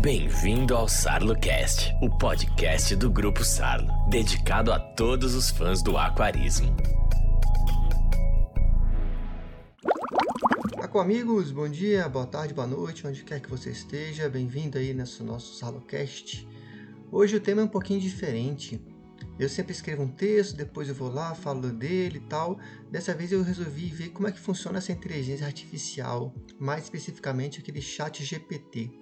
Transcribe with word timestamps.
Bem-vindo 0.00 0.76
ao 0.76 0.88
SarloCast, 0.88 1.92
o 2.00 2.08
podcast 2.08 2.94
do 2.94 3.10
Grupo 3.10 3.44
Sarlo, 3.44 3.88
dedicado 4.08 4.72
a 4.72 4.78
todos 4.78 5.34
os 5.34 5.50
fãs 5.50 5.82
do 5.82 5.96
aquarismo. 5.96 6.68
Aqua 10.80 11.02
amigos, 11.02 11.50
bom 11.50 11.68
dia, 11.68 12.08
boa 12.08 12.26
tarde, 12.26 12.54
boa 12.54 12.66
noite, 12.68 13.08
onde 13.08 13.24
quer 13.24 13.40
que 13.40 13.50
você 13.50 13.70
esteja, 13.70 14.28
bem-vindo 14.28 14.78
aí 14.78 14.94
nesse 14.94 15.20
nosso 15.24 15.56
SarloCast. 15.56 16.46
Hoje 17.10 17.34
o 17.34 17.40
tema 17.40 17.62
é 17.62 17.64
um 17.64 17.68
pouquinho 17.68 18.00
diferente. 18.00 18.80
Eu 19.36 19.48
sempre 19.48 19.72
escrevo 19.72 20.04
um 20.04 20.08
texto, 20.08 20.56
depois 20.56 20.88
eu 20.88 20.94
vou 20.94 21.12
lá, 21.12 21.34
falo 21.34 21.72
dele 21.72 22.18
e 22.18 22.28
tal. 22.28 22.56
Dessa 22.88 23.14
vez 23.14 23.32
eu 23.32 23.42
resolvi 23.42 23.86
ver 23.86 24.10
como 24.10 24.28
é 24.28 24.32
que 24.32 24.38
funciona 24.38 24.78
essa 24.78 24.92
inteligência 24.92 25.44
artificial, 25.44 26.32
mais 26.56 26.84
especificamente 26.84 27.58
aquele 27.58 27.82
chat 27.82 28.24
GPT. 28.24 28.92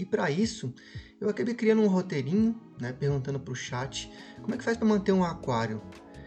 E 0.00 0.04
para 0.06 0.30
isso, 0.30 0.72
eu 1.20 1.28
acabei 1.28 1.52
criando 1.52 1.82
um 1.82 1.86
roteirinho, 1.86 2.58
né, 2.80 2.90
perguntando 2.90 3.38
para 3.38 3.52
o 3.52 3.54
chat 3.54 4.10
como 4.40 4.54
é 4.54 4.56
que 4.56 4.64
faz 4.64 4.78
para 4.78 4.88
manter 4.88 5.12
um 5.12 5.22
aquário. 5.22 5.82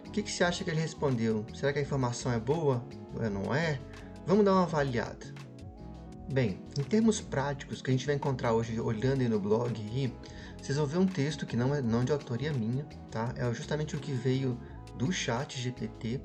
O 0.05 0.11
que, 0.11 0.21
que 0.21 0.31
você 0.31 0.43
acha 0.43 0.63
que 0.63 0.69
ele 0.69 0.79
respondeu? 0.79 1.43
Será 1.55 1.73
que 1.73 1.79
a 1.79 1.81
informação 1.81 2.31
é 2.31 2.39
boa 2.39 2.87
ou 3.15 3.29
não 3.31 3.53
é? 3.53 3.81
Vamos 4.27 4.45
dar 4.45 4.51
uma 4.51 4.61
avaliada. 4.61 5.33
Bem, 6.31 6.61
em 6.77 6.83
termos 6.83 7.19
práticos 7.19 7.81
que 7.81 7.89
a 7.89 7.93
gente 7.93 8.05
vai 8.05 8.13
encontrar 8.13 8.53
hoje 8.53 8.79
olhando 8.79 9.21
aí 9.21 9.27
no 9.27 9.39
blog, 9.39 9.75
aí, 9.75 10.13
vocês 10.61 10.77
vão 10.77 10.85
ver 10.85 10.99
um 10.99 11.07
texto 11.07 11.47
que 11.47 11.57
não 11.57 11.73
é 11.73 11.81
não 11.81 12.05
de 12.05 12.11
autoria 12.11 12.53
minha, 12.53 12.85
tá? 13.09 13.33
É 13.35 13.51
justamente 13.55 13.95
o 13.95 13.99
que 13.99 14.11
veio 14.11 14.55
do 14.99 15.11
chat 15.11 15.59
GPT. 15.59 16.21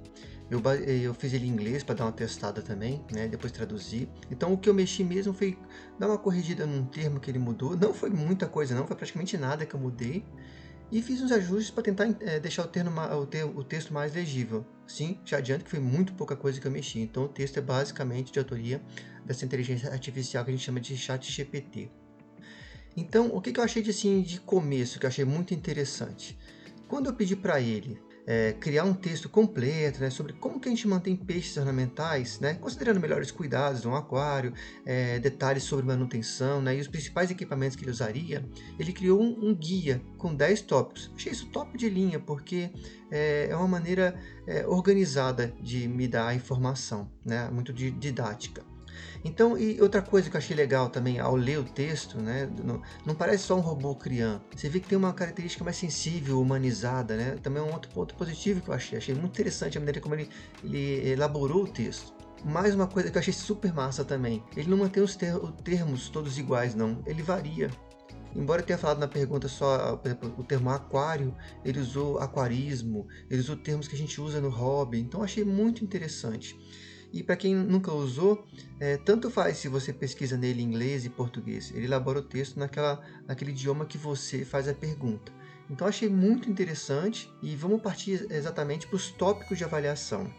Eu, 0.50 0.62
eu 0.86 1.12
fiz 1.12 1.34
ele 1.34 1.46
em 1.46 1.50
inglês 1.50 1.82
para 1.82 1.94
dar 1.94 2.04
uma 2.06 2.12
testada 2.12 2.62
também, 2.62 3.04
né? 3.12 3.28
Depois 3.28 3.52
traduzi. 3.52 4.08
Então 4.30 4.52
o 4.52 4.58
que 4.58 4.68
eu 4.68 4.74
mexi 4.74 5.04
mesmo 5.04 5.34
foi 5.34 5.58
dar 5.98 6.08
uma 6.08 6.16
corrigida 6.16 6.66
num 6.66 6.86
termo 6.86 7.20
que 7.20 7.30
ele 7.30 7.38
mudou. 7.38 7.76
Não 7.76 7.92
foi 7.92 8.08
muita 8.08 8.46
coisa, 8.46 8.74
não, 8.74 8.86
foi 8.86 8.96
praticamente 8.96 9.36
nada 9.36 9.66
que 9.66 9.74
eu 9.74 9.80
mudei. 9.80 10.24
E 10.90 11.02
fiz 11.02 11.20
uns 11.20 11.30
ajustes 11.30 11.70
para 11.70 11.82
tentar 11.82 12.08
é, 12.20 12.40
deixar 12.40 12.64
o, 12.64 12.66
termo, 12.66 12.90
o, 12.98 13.58
o 13.58 13.64
texto 13.64 13.92
mais 13.92 14.14
legível. 14.14 14.64
Sim, 14.86 15.20
já 15.22 15.36
adianto 15.36 15.64
que 15.64 15.70
foi 15.70 15.80
muito 15.80 16.14
pouca 16.14 16.34
coisa 16.34 16.58
que 16.58 16.66
eu 16.66 16.70
mexi. 16.70 17.00
Então 17.00 17.24
o 17.24 17.28
texto 17.28 17.58
é 17.58 17.60
basicamente 17.60 18.32
de 18.32 18.38
autoria 18.38 18.82
dessa 19.26 19.44
inteligência 19.44 19.90
artificial 19.90 20.44
que 20.44 20.50
a 20.50 20.54
gente 20.54 20.64
chama 20.64 20.80
de 20.80 20.96
chat 20.96 21.30
GPT. 21.30 21.90
Então, 22.96 23.28
o 23.28 23.40
que, 23.40 23.52
que 23.52 23.60
eu 23.60 23.64
achei 23.64 23.80
de, 23.80 23.90
assim, 23.90 24.22
de 24.22 24.40
começo, 24.40 24.98
que 24.98 25.06
eu 25.06 25.08
achei 25.08 25.24
muito 25.24 25.54
interessante? 25.54 26.36
Quando 26.88 27.06
eu 27.06 27.14
pedi 27.14 27.36
para 27.36 27.60
ele 27.60 28.00
é, 28.30 28.52
criar 28.52 28.84
um 28.84 28.92
texto 28.92 29.26
completo 29.26 30.00
né, 30.00 30.10
sobre 30.10 30.34
como 30.34 30.60
que 30.60 30.68
a 30.68 30.70
gente 30.70 30.86
mantém 30.86 31.16
peixes 31.16 31.56
ornamentais, 31.56 32.38
né, 32.38 32.52
considerando 32.52 33.00
melhores 33.00 33.30
cuidados 33.30 33.84
no 33.84 33.96
aquário, 33.96 34.52
é, 34.84 35.18
detalhes 35.18 35.62
sobre 35.62 35.86
manutenção 35.86 36.60
né, 36.60 36.76
e 36.76 36.80
os 36.80 36.86
principais 36.86 37.30
equipamentos 37.30 37.74
que 37.74 37.84
ele 37.84 37.90
usaria, 37.90 38.44
ele 38.78 38.92
criou 38.92 39.18
um, 39.18 39.48
um 39.48 39.54
guia 39.54 40.02
com 40.18 40.34
10 40.34 40.60
tópicos. 40.60 41.10
Achei 41.16 41.32
isso 41.32 41.46
top 41.46 41.78
de 41.78 41.88
linha, 41.88 42.20
porque 42.20 42.70
é, 43.10 43.48
é 43.48 43.56
uma 43.56 43.66
maneira 43.66 44.14
é, 44.46 44.66
organizada 44.66 45.54
de 45.62 45.88
me 45.88 46.06
dar 46.06 46.36
informação, 46.36 47.10
né, 47.24 47.48
muito 47.50 47.72
didática. 47.72 48.62
Então, 49.24 49.58
e 49.58 49.80
outra 49.80 50.00
coisa 50.00 50.30
que 50.30 50.36
eu 50.36 50.38
achei 50.38 50.56
legal 50.56 50.88
também 50.88 51.18
ao 51.18 51.34
ler 51.36 51.58
o 51.58 51.64
texto, 51.64 52.18
né, 52.18 52.48
não, 52.64 52.80
não 53.04 53.14
parece 53.14 53.44
só 53.44 53.56
um 53.56 53.60
robô 53.60 53.94
criando. 53.94 54.40
Você 54.54 54.68
vê 54.68 54.80
que 54.80 54.88
tem 54.88 54.98
uma 54.98 55.12
característica 55.12 55.64
mais 55.64 55.76
sensível, 55.76 56.40
humanizada, 56.40 57.16
né? 57.16 57.36
Também 57.42 57.62
é 57.62 57.66
um 57.66 57.72
outro 57.72 57.90
ponto 57.90 58.14
positivo 58.14 58.60
que 58.60 58.68
eu 58.68 58.74
achei. 58.74 58.98
Achei 58.98 59.14
muito 59.14 59.32
interessante 59.32 59.76
a 59.76 59.80
maneira 59.80 60.00
como 60.00 60.14
ele, 60.14 60.28
ele 60.62 61.10
elaborou 61.10 61.64
o 61.64 61.68
texto. 61.68 62.12
Mais 62.44 62.74
uma 62.74 62.86
coisa 62.86 63.10
que 63.10 63.16
eu 63.16 63.20
achei 63.20 63.32
super 63.32 63.72
massa 63.72 64.04
também. 64.04 64.42
Ele 64.56 64.70
não 64.70 64.78
mantém 64.78 65.02
os 65.02 65.16
ter 65.16 65.34
termos 65.64 66.08
todos 66.08 66.38
iguais, 66.38 66.74
não. 66.74 67.02
Ele 67.06 67.22
varia. 67.22 67.70
Embora 68.34 68.60
eu 68.60 68.66
tenha 68.66 68.78
falado 68.78 68.98
na 68.98 69.08
pergunta 69.08 69.48
só 69.48 69.96
por 69.96 70.06
exemplo, 70.08 70.34
o 70.38 70.44
termo 70.44 70.70
aquário, 70.70 71.34
ele 71.64 71.80
usou 71.80 72.18
aquarismo, 72.18 73.06
ele 73.30 73.40
usou 73.40 73.56
termos 73.56 73.88
que 73.88 73.94
a 73.94 73.98
gente 73.98 74.20
usa 74.20 74.40
no 74.40 74.50
hobby, 74.50 75.00
então 75.00 75.22
achei 75.22 75.44
muito 75.44 75.82
interessante. 75.82 76.56
E 77.12 77.22
para 77.22 77.36
quem 77.36 77.54
nunca 77.54 77.92
usou, 77.92 78.46
é, 78.78 78.96
tanto 78.96 79.30
faz 79.30 79.58
se 79.58 79.68
você 79.68 79.92
pesquisa 79.92 80.36
nele 80.36 80.62
em 80.62 80.66
inglês 80.66 81.04
e 81.04 81.10
português. 81.10 81.72
Ele 81.74 81.86
elabora 81.86 82.18
o 82.18 82.22
texto 82.22 82.58
naquela, 82.58 83.02
naquele 83.26 83.50
idioma 83.50 83.86
que 83.86 83.96
você 83.96 84.44
faz 84.44 84.68
a 84.68 84.74
pergunta. 84.74 85.32
Então 85.70 85.86
achei 85.86 86.08
muito 86.08 86.50
interessante 86.50 87.30
e 87.42 87.54
vamos 87.54 87.82
partir 87.82 88.26
exatamente 88.30 88.86
para 88.86 88.96
os 88.96 89.10
tópicos 89.10 89.58
de 89.58 89.64
avaliação. 89.64 90.30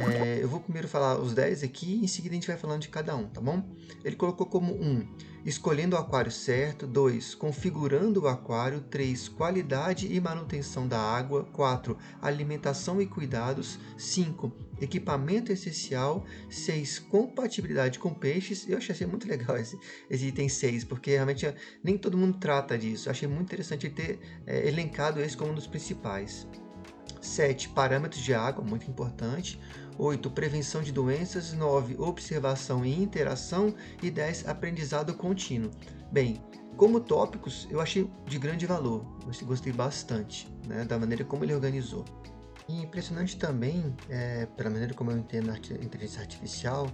É, 0.00 0.42
eu 0.42 0.48
vou 0.48 0.60
primeiro 0.60 0.88
falar 0.88 1.18
os 1.18 1.34
10 1.34 1.62
aqui 1.62 2.00
e 2.00 2.04
em 2.04 2.08
seguida 2.08 2.32
a 2.32 2.36
gente 2.36 2.46
vai 2.46 2.56
falando 2.56 2.82
de 2.82 2.88
cada 2.88 3.14
um, 3.14 3.28
tá 3.28 3.40
bom? 3.40 3.62
Ele 4.04 4.16
colocou 4.16 4.46
como 4.46 4.74
1, 4.74 4.84
um, 4.84 5.06
escolhendo 5.44 5.96
o 5.96 5.98
aquário 5.98 6.30
certo, 6.30 6.86
2, 6.86 7.34
configurando 7.34 8.22
o 8.22 8.28
aquário, 8.28 8.80
3, 8.80 9.28
qualidade 9.28 10.12
e 10.12 10.20
manutenção 10.20 10.86
da 10.86 10.98
água, 10.98 11.44
4, 11.52 11.96
alimentação 12.20 13.00
e 13.00 13.06
cuidados, 13.06 13.78
5, 13.96 14.52
equipamento 14.80 15.52
essencial, 15.52 16.24
6, 16.50 16.98
compatibilidade 17.00 17.98
com 17.98 18.12
peixes. 18.12 18.68
Eu 18.68 18.78
achei 18.78 19.06
muito 19.06 19.28
legal 19.28 19.56
esse, 19.56 19.78
esse 20.10 20.26
item 20.26 20.48
6, 20.48 20.84
porque 20.84 21.12
realmente 21.12 21.52
nem 21.82 21.96
todo 21.96 22.18
mundo 22.18 22.38
trata 22.38 22.76
disso. 22.76 23.10
Achei 23.10 23.28
muito 23.28 23.46
interessante 23.46 23.88
ter 23.88 24.18
é, 24.46 24.68
elencado 24.68 25.20
esse 25.20 25.36
como 25.36 25.52
um 25.52 25.54
dos 25.54 25.66
principais. 25.66 26.46
7. 27.20 27.68
Parâmetros 27.70 28.22
de 28.22 28.34
água, 28.34 28.64
muito 28.64 28.90
importante. 28.90 29.60
8. 29.98 30.30
Prevenção 30.30 30.82
de 30.82 30.92
doenças. 30.92 31.52
9. 31.52 31.96
Observação 31.98 32.84
e 32.84 33.02
interação. 33.02 33.74
E 34.02 34.10
10. 34.10 34.48
Aprendizado 34.48 35.14
contínuo. 35.14 35.70
Bem, 36.10 36.42
como 36.76 37.00
tópicos, 37.00 37.66
eu 37.70 37.80
achei 37.80 38.10
de 38.26 38.38
grande 38.38 38.64
valor. 38.64 39.04
Gostei 39.42 39.72
bastante 39.72 40.48
né, 40.66 40.84
da 40.84 40.98
maneira 40.98 41.24
como 41.24 41.44
ele 41.44 41.54
organizou. 41.54 42.04
E 42.68 42.82
impressionante 42.82 43.36
também, 43.36 43.96
é, 44.08 44.46
pela 44.46 44.70
maneira 44.70 44.94
como 44.94 45.10
eu 45.10 45.18
entendo 45.18 45.50
a 45.50 45.56
inteligência 45.56 46.20
artificial, 46.20 46.86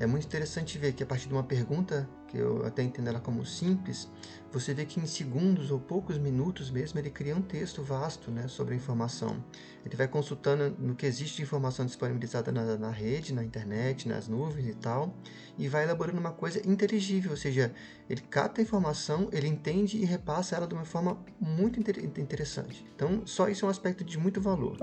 é 0.00 0.06
muito 0.06 0.26
interessante 0.26 0.78
ver 0.78 0.92
que 0.92 1.02
a 1.02 1.06
partir 1.06 1.26
de 1.26 1.34
uma 1.34 1.42
pergunta, 1.42 2.08
que 2.28 2.36
eu 2.36 2.64
até 2.64 2.82
entendo 2.82 3.08
ela 3.08 3.18
como 3.18 3.44
simples, 3.44 4.08
você 4.52 4.72
vê 4.72 4.84
que 4.84 5.00
em 5.00 5.06
segundos 5.06 5.70
ou 5.70 5.80
poucos 5.80 6.16
minutos 6.18 6.70
mesmo 6.70 7.00
ele 7.00 7.10
cria 7.10 7.34
um 7.34 7.42
texto 7.42 7.82
vasto 7.82 8.30
né, 8.30 8.46
sobre 8.46 8.74
a 8.74 8.76
informação. 8.76 9.42
Ele 9.84 9.96
vai 9.96 10.06
consultando 10.06 10.70
no 10.78 10.94
que 10.94 11.04
existe 11.04 11.38
de 11.38 11.42
informação 11.42 11.84
disponibilizada 11.84 12.52
na, 12.52 12.76
na 12.76 12.90
rede, 12.90 13.34
na 13.34 13.42
internet, 13.42 14.06
nas 14.06 14.28
nuvens 14.28 14.68
e 14.68 14.74
tal, 14.74 15.14
e 15.56 15.66
vai 15.66 15.82
elaborando 15.82 16.20
uma 16.20 16.32
coisa 16.32 16.60
inteligível, 16.68 17.32
ou 17.32 17.36
seja, 17.36 17.74
ele 18.08 18.20
capta 18.20 18.60
a 18.60 18.62
informação, 18.62 19.28
ele 19.32 19.48
entende 19.48 19.98
e 19.98 20.04
repassa 20.04 20.54
ela 20.54 20.66
de 20.66 20.74
uma 20.74 20.84
forma 20.84 21.18
muito 21.40 21.80
inter 21.80 22.04
interessante. 22.04 22.86
Então, 22.94 23.26
só 23.26 23.48
isso 23.48 23.64
é 23.64 23.68
um 23.68 23.70
aspecto 23.70 24.04
de 24.04 24.16
muito 24.16 24.40
valor. 24.40 24.76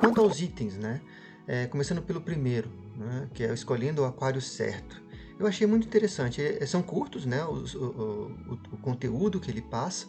Quanto 0.00 0.20
aos 0.20 0.40
itens, 0.40 0.76
né? 0.76 1.00
É, 1.46 1.66
começando 1.66 2.00
pelo 2.00 2.20
primeiro, 2.20 2.70
né, 2.96 3.28
que 3.34 3.44
é 3.44 3.52
escolhendo 3.52 4.02
o 4.02 4.04
aquário 4.04 4.40
certo. 4.40 5.02
Eu 5.38 5.46
achei 5.46 5.66
muito 5.66 5.86
interessante. 5.86 6.40
É, 6.40 6.64
são 6.64 6.82
curtos, 6.82 7.26
né, 7.26 7.44
o, 7.44 7.64
o, 7.76 8.56
o, 8.72 8.76
conteúdo 8.80 9.40
que 9.40 9.50
ele 9.50 9.60
passa. 9.60 10.06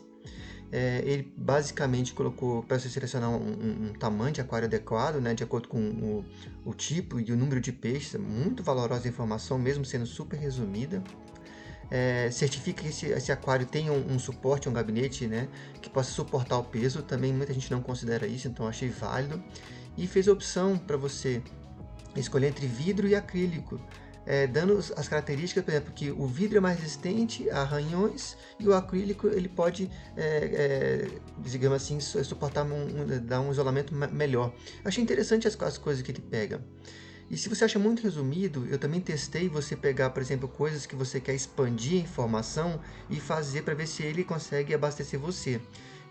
É, 0.72 1.01
ele 1.06 1.31
basicamente 1.38 2.13
colocou 2.13 2.63
para 2.63 2.79
você 2.79 2.90
selecionar 2.90 3.29
um, 3.29 3.35
um, 3.35 3.88
um, 3.88 3.94
tamanho 3.94 4.34
de 4.34 4.41
aquário 4.41 4.68
adequado, 4.68 5.16
né, 5.22 5.34
de 5.34 5.44
acordo 5.44 5.68
com 5.68 5.79
o, 5.79 6.25
o, 6.66 6.73
tipo 6.73 7.19
e 7.19 7.31
o 7.31 7.35
número 7.35 7.59
de 7.59 7.72
peixes. 7.72 8.19
Muito 8.19 8.63
valorosa 8.63 9.07
informação, 9.07 9.57
mesmo 9.57 9.84
sendo 9.84 10.06
super 10.06 10.38
resumida. 10.38 11.03
É, 11.91 12.29
certifica 12.31 12.81
que 12.81 12.90
esse, 12.90 13.07
esse 13.07 13.31
aquário 13.31 13.66
tenha 13.66 13.91
um, 13.91 14.13
um, 14.13 14.19
suporte, 14.19 14.67
um 14.67 14.73
gabinete 14.73 15.28
né, 15.28 15.47
que 15.81 15.90
possa 15.90 16.12
suportar 16.12 16.57
o 16.57 16.63
peso. 16.63 17.03
Também 17.03 17.34
muita 17.34 17.53
gente 17.53 17.69
não 17.72 17.81
considera 17.81 18.25
isso, 18.25 18.47
então 18.47 18.67
achei 18.67 18.90
válido. 18.90 19.44
E 19.97 20.07
fez 20.07 20.28
opção 20.28 20.78
para 20.78 20.97
você 20.97 21.41
escolher 22.16 22.47
entre 22.47 22.67
vidro 22.67 23.07
e 23.07 23.16
acrílico, 23.16 23.79
é, 24.25 24.47
dando 24.47 24.78
as 24.78 25.08
características, 25.08 25.64
por 25.64 25.72
exemplo, 25.72 25.93
que 25.93 26.11
o 26.11 26.25
vidro 26.25 26.58
é 26.58 26.61
mais 26.61 26.79
resistente 26.79 27.49
a 27.49 27.61
arranhões 27.61 28.35
e 28.59 28.67
o 28.67 28.73
acrílico 28.73 29.28
ele 29.28 29.47
pode, 29.47 29.90
é, 30.17 30.28
é, 30.28 31.08
digamos 31.37 31.75
assim, 31.75 31.99
suportar 31.99 32.66
um, 32.66 32.73
um, 32.73 33.25
dar 33.25 33.40
um 33.41 33.52
isolamento 33.52 33.93
melhor. 33.93 34.53
Achei 34.84 35.03
interessante 35.03 35.47
as, 35.47 35.59
as 35.61 35.78
coisas 35.78 36.02
que 36.02 36.11
ele 36.11 36.22
pega. 36.22 36.61
E 37.29 37.37
se 37.37 37.49
você 37.49 37.66
acha 37.66 37.79
muito 37.79 38.03
resumido, 38.03 38.67
eu 38.70 38.78
também 38.78 39.02
testei 39.02 39.49
você 39.49 39.75
pegar, 39.75 40.11
por 40.11 40.22
exemplo, 40.22 40.47
coisas 40.47 40.85
que 40.85 40.96
você 40.96 41.20
quer 41.20 41.34
expandir 41.34 41.99
a 41.99 42.03
informação 42.03 42.79
e 43.09 43.20
fazer 43.20 43.64
para 43.64 43.73
ver 43.73 43.87
se 43.87 44.03
ele 44.03 44.23
consegue 44.23 44.73
abastecer 44.73 45.20
você. 45.20 45.59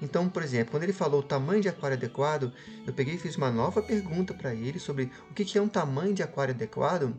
Então, 0.02 0.29
por 0.29 0.43
exemplo, 0.43 0.73
quando 0.73 0.82
ele 0.82 0.93
falou 0.93 1.20
o 1.20 1.23
tamanho 1.23 1.61
de 1.61 1.69
aquário 1.69 1.96
adequado, 1.96 2.52
eu 2.87 2.93
peguei 2.93 3.14
e 3.14 3.19
fiz 3.19 3.37
uma 3.37 3.50
nova 3.50 3.81
pergunta 3.81 4.35
para 4.35 4.55
ele 4.55 4.79
sobre 4.79 5.11
o 5.31 5.35
que 5.35 5.56
é 5.56 5.62
um 5.62 5.69
tamanho 5.69 6.12
de 6.12 6.23
aquário 6.23 6.55
adequado 6.55 7.14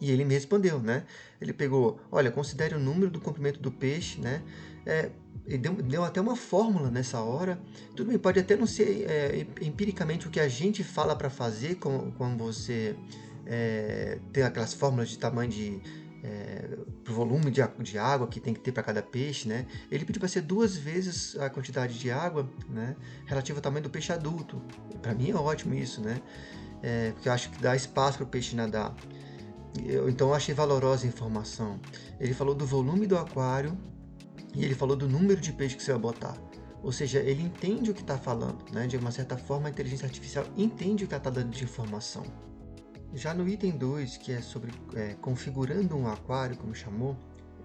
e 0.00 0.10
ele 0.10 0.24
me 0.24 0.34
respondeu, 0.34 0.80
né? 0.80 1.04
Ele 1.40 1.52
pegou, 1.52 1.98
olha, 2.10 2.30
considere 2.30 2.74
o 2.74 2.78
número 2.78 3.10
do 3.10 3.20
comprimento 3.20 3.60
do 3.60 3.70
peixe, 3.70 4.20
né? 4.20 4.42
É, 4.84 5.10
ele 5.46 5.58
deu, 5.58 5.72
deu, 5.74 6.04
até 6.04 6.20
uma 6.20 6.36
fórmula 6.36 6.90
nessa 6.90 7.20
hora. 7.20 7.58
Tudo 7.96 8.08
bem, 8.08 8.18
pode 8.18 8.38
até 8.38 8.56
não 8.56 8.66
ser 8.66 9.06
é, 9.08 9.46
empiricamente 9.62 10.26
o 10.26 10.30
que 10.30 10.40
a 10.40 10.48
gente 10.48 10.82
fala 10.84 11.16
para 11.16 11.30
fazer, 11.30 11.76
como 11.76 12.36
você 12.36 12.96
é, 13.46 14.18
tem 14.32 14.42
aquelas 14.42 14.74
fórmulas 14.74 15.08
de 15.08 15.18
tamanho 15.18 15.50
de 15.50 15.80
é, 16.24 16.78
pro 17.04 17.12
volume 17.12 17.50
de, 17.50 17.60
de, 17.80 17.98
água 17.98 18.26
que 18.26 18.40
tem 18.40 18.54
que 18.54 18.60
ter 18.60 18.72
para 18.72 18.82
cada 18.82 19.02
peixe, 19.02 19.46
né? 19.46 19.66
Ele 19.90 20.06
pediu 20.06 20.18
para 20.18 20.28
ser 20.28 20.40
duas 20.40 20.74
vezes 20.74 21.36
a 21.38 21.50
quantidade 21.50 21.98
de 21.98 22.10
água, 22.10 22.48
né? 22.66 22.96
Relativo 23.26 23.58
ao 23.58 23.62
tamanho 23.62 23.82
do 23.82 23.90
peixe 23.90 24.10
adulto. 24.10 24.62
Para 25.02 25.14
mim 25.14 25.30
é 25.30 25.34
ótimo 25.34 25.74
isso, 25.74 26.00
né? 26.00 26.22
É, 26.82 27.12
porque 27.12 27.28
eu 27.28 27.32
acho 27.32 27.50
que 27.50 27.62
dá 27.62 27.76
espaço 27.76 28.18
para 28.18 28.24
o 28.24 28.26
peixe 28.26 28.56
nadar. 28.56 28.94
Eu, 29.84 30.08
então 30.08 30.28
eu 30.28 30.34
achei 30.34 30.54
valorosa 30.54 31.04
a 31.04 31.08
informação. 31.08 31.78
Ele 32.18 32.32
falou 32.32 32.54
do 32.54 32.64
volume 32.64 33.06
do 33.06 33.18
aquário 33.18 33.76
e 34.54 34.64
ele 34.64 34.74
falou 34.74 34.96
do 34.96 35.06
número 35.06 35.38
de 35.38 35.52
peixes 35.52 35.76
que 35.76 35.82
você 35.82 35.92
vai 35.92 36.00
botar. 36.00 36.38
Ou 36.82 36.92
seja, 36.92 37.18
ele 37.18 37.42
entende 37.42 37.90
o 37.90 37.94
que 37.94 38.00
está 38.00 38.16
falando, 38.16 38.64
né? 38.72 38.86
De 38.86 38.96
uma 38.96 39.10
certa 39.10 39.36
forma, 39.36 39.68
a 39.68 39.70
inteligência 39.70 40.06
artificial 40.06 40.46
entende 40.56 41.04
o 41.04 41.06
que 41.06 41.14
está 41.14 41.28
dando 41.28 41.50
de 41.50 41.64
informação. 41.64 42.24
Já 43.14 43.32
no 43.32 43.48
item 43.48 43.76
2, 43.76 44.16
que 44.16 44.32
é 44.32 44.42
sobre 44.42 44.72
é, 44.94 45.14
configurando 45.20 45.96
um 45.96 46.08
aquário, 46.08 46.56
como 46.56 46.74
chamou, 46.74 47.16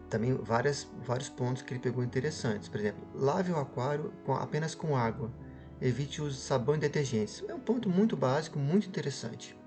também 0.07 0.33
várias, 0.33 0.87
vários 1.05 1.27
pontos 1.27 1.63
que 1.63 1.73
ele 1.73 1.79
pegou 1.79 2.03
interessantes. 2.03 2.69
Por 2.69 2.79
exemplo, 2.79 3.07
lave 3.15 3.51
o 3.51 3.57
aquário 3.57 4.13
com, 4.25 4.33
apenas 4.33 4.75
com 4.75 4.95
água. 4.95 5.31
Evite 5.81 6.21
o 6.21 6.25
uso 6.25 6.35
de 6.35 6.41
sabão 6.41 6.75
e 6.75 6.79
detergentes. 6.79 7.43
É 7.47 7.53
um 7.53 7.59
ponto 7.59 7.89
muito 7.89 8.15
básico, 8.15 8.59
muito 8.59 8.87
interessante. 8.87 9.57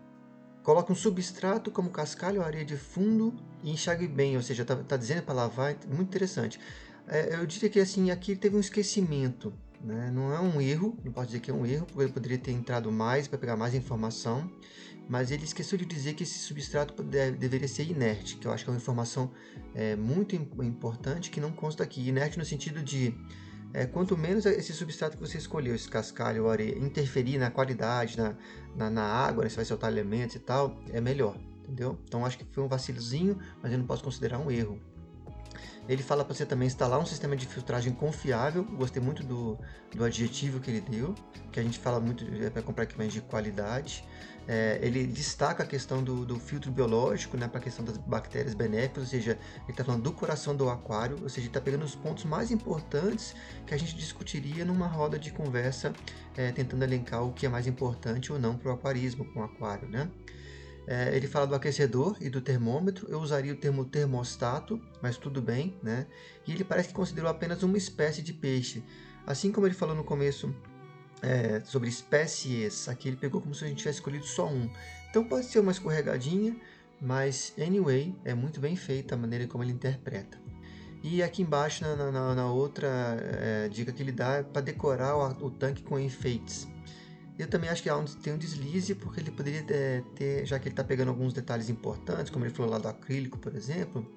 Coloque 0.62 0.92
um 0.92 0.94
substrato 0.94 1.70
como 1.70 1.90
cascalho 1.90 2.40
ou 2.40 2.46
areia 2.46 2.64
de 2.64 2.76
fundo 2.76 3.34
e 3.62 3.72
enxague 3.72 4.06
bem, 4.06 4.36
ou 4.36 4.42
seja, 4.42 4.62
está 4.62 4.76
tá 4.76 4.96
dizendo 4.96 5.22
para 5.22 5.34
lavar, 5.34 5.74
muito 5.88 6.08
interessante. 6.08 6.60
É, 7.08 7.34
eu 7.34 7.44
diria 7.46 7.68
que 7.68 7.80
assim, 7.80 8.10
aqui 8.10 8.36
teve 8.36 8.56
um 8.56 8.60
esquecimento. 8.60 9.52
Né? 9.82 10.10
Não 10.12 10.32
é 10.32 10.40
um 10.40 10.60
erro, 10.60 10.96
não 11.04 11.12
posso 11.12 11.26
dizer 11.26 11.40
que 11.40 11.50
é 11.50 11.54
um 11.54 11.66
erro, 11.66 11.86
porque 11.86 12.02
ele 12.02 12.12
poderia 12.12 12.38
ter 12.38 12.52
entrado 12.52 12.90
mais 12.92 13.26
para 13.26 13.38
pegar 13.38 13.56
mais 13.56 13.74
informação 13.74 14.50
mas 15.08 15.30
ele 15.30 15.44
esqueceu 15.44 15.76
de 15.76 15.84
dizer 15.84 16.14
que 16.14 16.22
esse 16.22 16.38
substrato 16.38 17.02
deve, 17.02 17.36
deveria 17.36 17.68
ser 17.68 17.88
inerte, 17.88 18.36
que 18.36 18.46
eu 18.46 18.52
acho 18.52 18.64
que 18.64 18.70
é 18.70 18.72
uma 18.72 18.78
informação 18.78 19.30
é, 19.74 19.96
muito 19.96 20.34
importante 20.34 21.30
que 21.30 21.40
não 21.40 21.52
consta 21.52 21.82
aqui. 21.82 22.08
Inerte 22.08 22.38
no 22.38 22.44
sentido 22.44 22.82
de 22.82 23.14
é, 23.74 23.86
quanto 23.86 24.16
menos 24.16 24.46
esse 24.46 24.72
substrato 24.72 25.16
que 25.16 25.22
você 25.22 25.38
escolheu, 25.38 25.74
esse 25.74 25.88
cascalho 25.88 26.44
ou 26.44 26.50
areia, 26.50 26.78
interferir 26.78 27.38
na 27.38 27.50
qualidade, 27.50 28.16
na, 28.16 28.34
na, 28.76 28.90
na 28.90 29.02
água, 29.02 29.44
né, 29.44 29.50
se 29.50 29.56
vai 29.56 29.64
soltar 29.64 29.90
elementos 29.90 30.36
e 30.36 30.38
tal, 30.38 30.80
é 30.90 31.00
melhor, 31.00 31.36
entendeu? 31.62 31.98
Então 32.06 32.24
acho 32.24 32.38
que 32.38 32.46
foi 32.50 32.62
um 32.62 32.68
vacilozinho, 32.68 33.38
mas 33.62 33.72
eu 33.72 33.78
não 33.78 33.86
posso 33.86 34.04
considerar 34.04 34.38
um 34.38 34.50
erro. 34.50 34.78
Ele 35.88 36.02
fala 36.02 36.24
para 36.24 36.34
você 36.34 36.46
também 36.46 36.66
instalar 36.66 36.98
um 36.98 37.06
sistema 37.06 37.36
de 37.36 37.46
filtragem 37.46 37.92
confiável. 37.92 38.64
Gostei 38.64 39.02
muito 39.02 39.22
do, 39.24 39.58
do 39.94 40.04
adjetivo 40.04 40.60
que 40.60 40.70
ele 40.70 40.80
deu, 40.80 41.14
que 41.50 41.58
a 41.58 41.62
gente 41.62 41.78
fala 41.78 41.98
muito 41.98 42.24
é, 42.42 42.50
para 42.50 42.62
comprar 42.62 42.84
equipamentos 42.84 43.14
de 43.14 43.20
qualidade. 43.20 44.04
É, 44.46 44.78
ele 44.82 45.06
destaca 45.06 45.62
a 45.62 45.66
questão 45.66 46.02
do, 46.02 46.24
do 46.24 46.38
filtro 46.38 46.70
biológico, 46.70 47.36
né, 47.36 47.46
para 47.46 47.58
a 47.58 47.62
questão 47.62 47.84
das 47.84 47.96
bactérias 47.96 48.54
benéficas, 48.54 49.04
ou 49.04 49.08
seja, 49.08 49.38
ele 49.62 49.70
está 49.70 49.84
falando 49.84 50.02
do 50.02 50.12
coração 50.12 50.54
do 50.56 50.68
aquário, 50.68 51.16
ou 51.22 51.28
seja, 51.28 51.46
está 51.46 51.60
pegando 51.60 51.84
os 51.84 51.94
pontos 51.94 52.24
mais 52.24 52.50
importantes 52.50 53.36
que 53.66 53.72
a 53.72 53.76
gente 53.76 53.94
discutiria 53.94 54.64
numa 54.64 54.88
roda 54.88 55.16
de 55.16 55.30
conversa, 55.30 55.92
é, 56.36 56.50
tentando 56.50 56.82
elencar 56.82 57.24
o 57.24 57.32
que 57.32 57.46
é 57.46 57.48
mais 57.48 57.68
importante 57.68 58.32
ou 58.32 58.38
não 58.38 58.56
para 58.56 58.70
o 58.70 58.74
aquarismo 58.74 59.24
com 59.32 59.40
o 59.40 59.42
aquário, 59.44 59.88
né? 59.88 60.10
É, 60.86 61.16
ele 61.16 61.28
fala 61.28 61.46
do 61.46 61.54
aquecedor 61.54 62.16
e 62.20 62.28
do 62.28 62.40
termômetro. 62.40 63.06
Eu 63.08 63.20
usaria 63.20 63.52
o 63.52 63.56
termo 63.56 63.84
termostato, 63.84 64.80
mas 65.00 65.16
tudo 65.16 65.40
bem, 65.40 65.76
né? 65.82 66.06
E 66.46 66.52
ele 66.52 66.64
parece 66.64 66.88
que 66.88 66.94
considerou 66.94 67.30
apenas 67.30 67.62
uma 67.62 67.76
espécie 67.76 68.22
de 68.22 68.32
peixe. 68.32 68.82
Assim 69.26 69.52
como 69.52 69.66
ele 69.66 69.74
falou 69.74 69.94
no 69.94 70.02
começo 70.02 70.54
é, 71.22 71.60
sobre 71.64 71.88
espécies, 71.88 72.88
aqui 72.88 73.08
ele 73.08 73.16
pegou 73.16 73.40
como 73.40 73.54
se 73.54 73.64
a 73.64 73.68
gente 73.68 73.78
tivesse 73.78 73.98
escolhido 73.98 74.26
só 74.26 74.48
um. 74.48 74.68
Então 75.08 75.24
pode 75.24 75.46
ser 75.46 75.60
uma 75.60 75.70
escorregadinha, 75.70 76.56
mas 77.00 77.54
anyway, 77.58 78.14
é 78.24 78.34
muito 78.34 78.60
bem 78.60 78.74
feita 78.74 79.14
a 79.14 79.18
maneira 79.18 79.46
como 79.46 79.62
ele 79.62 79.72
interpreta. 79.72 80.40
E 81.02 81.22
aqui 81.22 81.42
embaixo, 81.42 81.82
na, 81.82 82.10
na, 82.10 82.34
na 82.34 82.52
outra 82.52 82.88
é, 83.20 83.68
dica 83.68 83.92
que 83.92 84.02
ele 84.02 84.12
dá, 84.12 84.36
é 84.36 84.42
para 84.42 84.62
decorar 84.62 85.16
o, 85.16 85.46
o 85.46 85.50
tanque 85.50 85.82
com 85.82 85.98
enfeites. 85.98 86.68
Eu 87.42 87.48
também 87.48 87.68
acho 87.68 87.82
que 87.82 87.88
há 87.88 87.96
um, 87.96 88.04
tem 88.04 88.32
um 88.32 88.38
deslize, 88.38 88.94
porque 88.94 89.18
ele 89.18 89.32
poderia 89.32 89.64
ter, 89.64 90.04
ter 90.14 90.46
já 90.46 90.60
que 90.60 90.68
ele 90.68 90.72
está 90.74 90.84
pegando 90.84 91.08
alguns 91.08 91.32
detalhes 91.32 91.68
importantes, 91.68 92.30
como 92.30 92.44
ele 92.44 92.54
falou 92.54 92.70
lá 92.70 92.78
do 92.78 92.86
acrílico, 92.86 93.36
por 93.36 93.52
exemplo, 93.56 94.08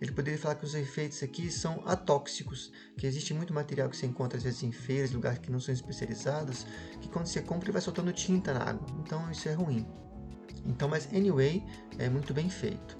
ele 0.00 0.12
poderia 0.12 0.38
falar 0.38 0.54
que 0.54 0.64
os 0.64 0.76
efeitos 0.76 1.20
aqui 1.24 1.50
são 1.50 1.82
atóxicos, 1.84 2.70
que 2.96 3.04
existe 3.04 3.34
muito 3.34 3.52
material 3.52 3.88
que 3.88 3.96
você 3.96 4.06
encontra 4.06 4.38
às 4.38 4.44
vezes 4.44 4.62
em 4.62 4.70
feiras, 4.70 5.10
lugares 5.10 5.40
que 5.40 5.50
não 5.50 5.58
são 5.58 5.74
especializados, 5.74 6.68
que 7.00 7.08
quando 7.08 7.26
você 7.26 7.42
compra 7.42 7.64
ele 7.64 7.72
vai 7.72 7.82
soltando 7.82 8.12
tinta 8.12 8.54
na 8.54 8.62
água, 8.62 8.86
então 9.00 9.28
isso 9.28 9.48
é 9.48 9.54
ruim. 9.54 9.84
Então, 10.64 10.88
mas 10.88 11.12
anyway, 11.12 11.64
é 11.98 12.08
muito 12.08 12.32
bem 12.32 12.48
feito. 12.48 12.96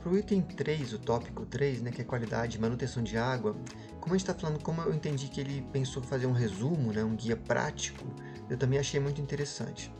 Para 0.00 0.10
o 0.10 0.18
item 0.18 0.42
3, 0.42 0.92
o 0.92 0.98
tópico 0.98 1.46
3, 1.46 1.82
né, 1.82 1.92
que 1.92 2.00
é 2.00 2.04
qualidade 2.04 2.56
e 2.56 2.60
manutenção 2.60 3.00
de 3.00 3.16
água, 3.16 3.54
como 4.00 4.14
a 4.14 4.18
gente 4.18 4.28
está 4.28 4.34
falando, 4.34 4.60
como 4.60 4.80
eu 4.80 4.92
entendi 4.92 5.28
que 5.28 5.40
ele 5.40 5.64
pensou 5.72 6.02
fazer 6.02 6.26
um 6.26 6.32
resumo, 6.32 6.92
né, 6.92 7.04
um 7.04 7.14
guia 7.14 7.36
prático, 7.36 8.04
eu 8.50 8.56
também 8.56 8.78
achei 8.78 8.98
muito 8.98 9.20
interessante. 9.20 9.92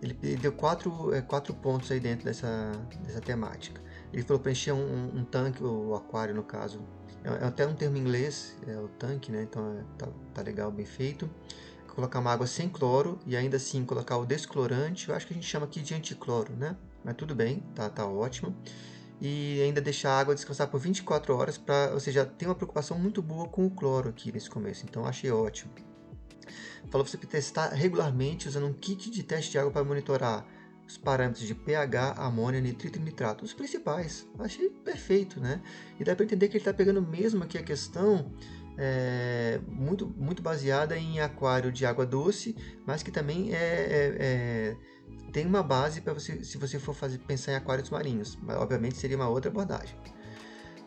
Ele 0.00 0.14
deu 0.36 0.52
quatro, 0.52 1.12
é, 1.12 1.20
quatro 1.20 1.52
pontos 1.54 1.90
aí 1.90 1.98
dentro 1.98 2.24
dessa, 2.24 2.72
dessa 3.02 3.20
temática. 3.20 3.80
Ele 4.12 4.22
falou 4.22 4.40
para 4.40 4.52
encher 4.52 4.72
um, 4.72 5.18
um, 5.18 5.24
tanque, 5.24 5.62
o 5.62 5.94
aquário 5.94 6.34
no 6.34 6.42
caso. 6.42 6.80
É, 7.24 7.28
é, 7.28 7.46
até 7.46 7.66
um 7.66 7.74
termo 7.74 7.96
em 7.96 8.00
inglês, 8.00 8.56
é 8.66 8.78
o 8.78 8.88
tanque, 8.88 9.32
né? 9.32 9.42
Então 9.42 9.72
é, 9.72 9.84
tá, 9.98 10.08
tá 10.34 10.42
legal, 10.42 10.70
bem 10.70 10.86
feito. 10.86 11.28
Colocar 11.94 12.20
uma 12.20 12.30
água 12.30 12.46
sem 12.46 12.68
cloro 12.68 13.18
e 13.26 13.36
ainda 13.36 13.56
assim 13.56 13.84
colocar 13.84 14.18
o 14.18 14.26
desclorante. 14.26 15.08
Eu 15.08 15.14
acho 15.14 15.26
que 15.26 15.32
a 15.32 15.36
gente 15.36 15.46
chama 15.46 15.64
aqui 15.66 15.80
de 15.80 15.94
anticloro, 15.94 16.52
né? 16.54 16.76
Mas 17.02 17.16
tudo 17.16 17.34
bem, 17.34 17.60
tá, 17.74 17.88
tá 17.88 18.06
ótimo. 18.06 18.54
E 19.20 19.62
ainda 19.62 19.80
deixar 19.80 20.10
a 20.10 20.20
água 20.20 20.34
descansar 20.34 20.68
por 20.68 20.78
24 20.78 21.34
horas, 21.34 21.56
pra, 21.56 21.90
ou 21.94 22.00
seja, 22.00 22.26
tem 22.26 22.46
uma 22.46 22.54
preocupação 22.54 22.98
muito 22.98 23.22
boa 23.22 23.48
com 23.48 23.64
o 23.64 23.70
cloro 23.70 24.10
aqui 24.10 24.30
nesse 24.30 24.50
começo, 24.50 24.84
então 24.84 25.06
achei 25.06 25.30
ótimo. 25.30 25.72
Falou 26.90 27.04
para 27.04 27.10
você 27.10 27.18
testar 27.18 27.68
regularmente 27.68 28.48
usando 28.48 28.66
um 28.66 28.72
kit 28.72 29.10
de 29.10 29.22
teste 29.22 29.52
de 29.52 29.58
água 29.58 29.70
para 29.70 29.84
monitorar 29.84 30.46
os 30.86 30.96
parâmetros 30.96 31.46
de 31.46 31.54
pH, 31.54 32.12
amônia, 32.12 32.60
nitrito 32.60 32.98
e 32.98 33.02
nitrato, 33.02 33.44
os 33.44 33.52
principais. 33.52 34.26
Achei 34.38 34.70
perfeito, 34.70 35.40
né? 35.40 35.60
E 35.98 36.04
dá 36.04 36.14
para 36.14 36.24
entender 36.24 36.48
que 36.48 36.56
ele 36.56 36.62
está 36.62 36.72
pegando 36.72 37.02
mesmo 37.02 37.42
aqui 37.42 37.58
a 37.58 37.62
questão 37.62 38.32
é, 38.78 39.60
muito, 39.66 40.06
muito 40.16 40.42
baseada 40.42 40.96
em 40.96 41.20
aquário 41.20 41.72
de 41.72 41.84
água 41.84 42.06
doce, 42.06 42.54
mas 42.86 43.02
que 43.02 43.10
também 43.10 43.52
é, 43.52 43.56
é, 43.56 44.16
é 44.18 44.76
tem 45.32 45.44
uma 45.44 45.62
base 45.62 46.00
para 46.00 46.14
você, 46.14 46.42
se 46.44 46.56
você 46.56 46.78
for 46.78 46.94
fazer, 46.94 47.18
pensar 47.18 47.52
em 47.52 47.56
aquários 47.56 47.90
marinhos. 47.90 48.38
Mas, 48.40 48.56
obviamente 48.56 48.96
seria 48.96 49.16
uma 49.16 49.28
outra 49.28 49.50
abordagem. 49.50 49.96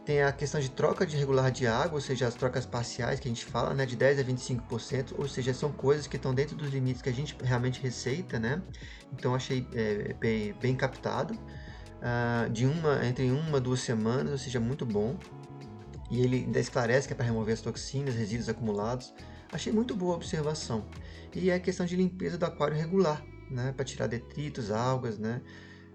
Tem 0.10 0.24
a 0.24 0.32
questão 0.32 0.60
de 0.60 0.72
troca 0.72 1.06
de 1.06 1.16
regular 1.16 1.52
de 1.52 1.68
água, 1.68 1.94
ou 1.94 2.02
seja, 2.02 2.26
as 2.26 2.34
trocas 2.34 2.66
parciais 2.66 3.20
que 3.20 3.28
a 3.28 3.32
gente 3.32 3.46
fala, 3.46 3.76
né, 3.76 3.86
de 3.86 3.96
10 3.96 4.18
a 4.18 4.24
25%, 4.24 5.14
ou 5.16 5.28
seja, 5.28 5.54
são 5.54 5.72
coisas 5.72 6.08
que 6.08 6.16
estão 6.16 6.34
dentro 6.34 6.56
dos 6.56 6.72
limites 6.72 7.00
que 7.00 7.10
a 7.10 7.14
gente 7.14 7.38
realmente 7.44 7.80
receita, 7.80 8.40
né? 8.40 8.60
Então 9.14 9.36
achei 9.36 9.68
é, 9.72 10.16
bem, 10.20 10.52
bem, 10.60 10.76
captado. 10.76 11.36
Uh, 11.36 12.50
de 12.50 12.66
uma 12.66 13.06
entre 13.06 13.30
uma 13.30 13.62
duas 13.62 13.82
semanas, 13.82 14.32
ou 14.32 14.38
seja, 14.40 14.60
muito 14.60 14.84
bom. 14.84 15.16
E 16.10 16.22
ele 16.22 16.38
ainda 16.38 16.60
esclarece 16.60 17.06
que 17.06 17.14
é 17.14 17.16
para 17.16 17.28
remover 17.28 17.54
as 17.54 17.62
toxinas, 17.62 18.16
resíduos 18.16 18.50
acumulados. 18.50 19.14
Achei 19.52 19.72
muito 19.72 19.96
boa 19.96 20.14
a 20.14 20.16
observação. 20.16 20.88
E 21.36 21.52
é 21.52 21.54
a 21.54 21.60
questão 21.60 21.86
de 21.86 21.96
limpeza 21.96 22.36
do 22.36 22.48
aquário 22.48 22.76
regular, 22.76 23.24
né, 23.48 23.72
para 23.74 23.86
tirar 23.86 24.08
detritos, 24.08 24.72
algas, 24.72 25.20
né? 25.20 25.40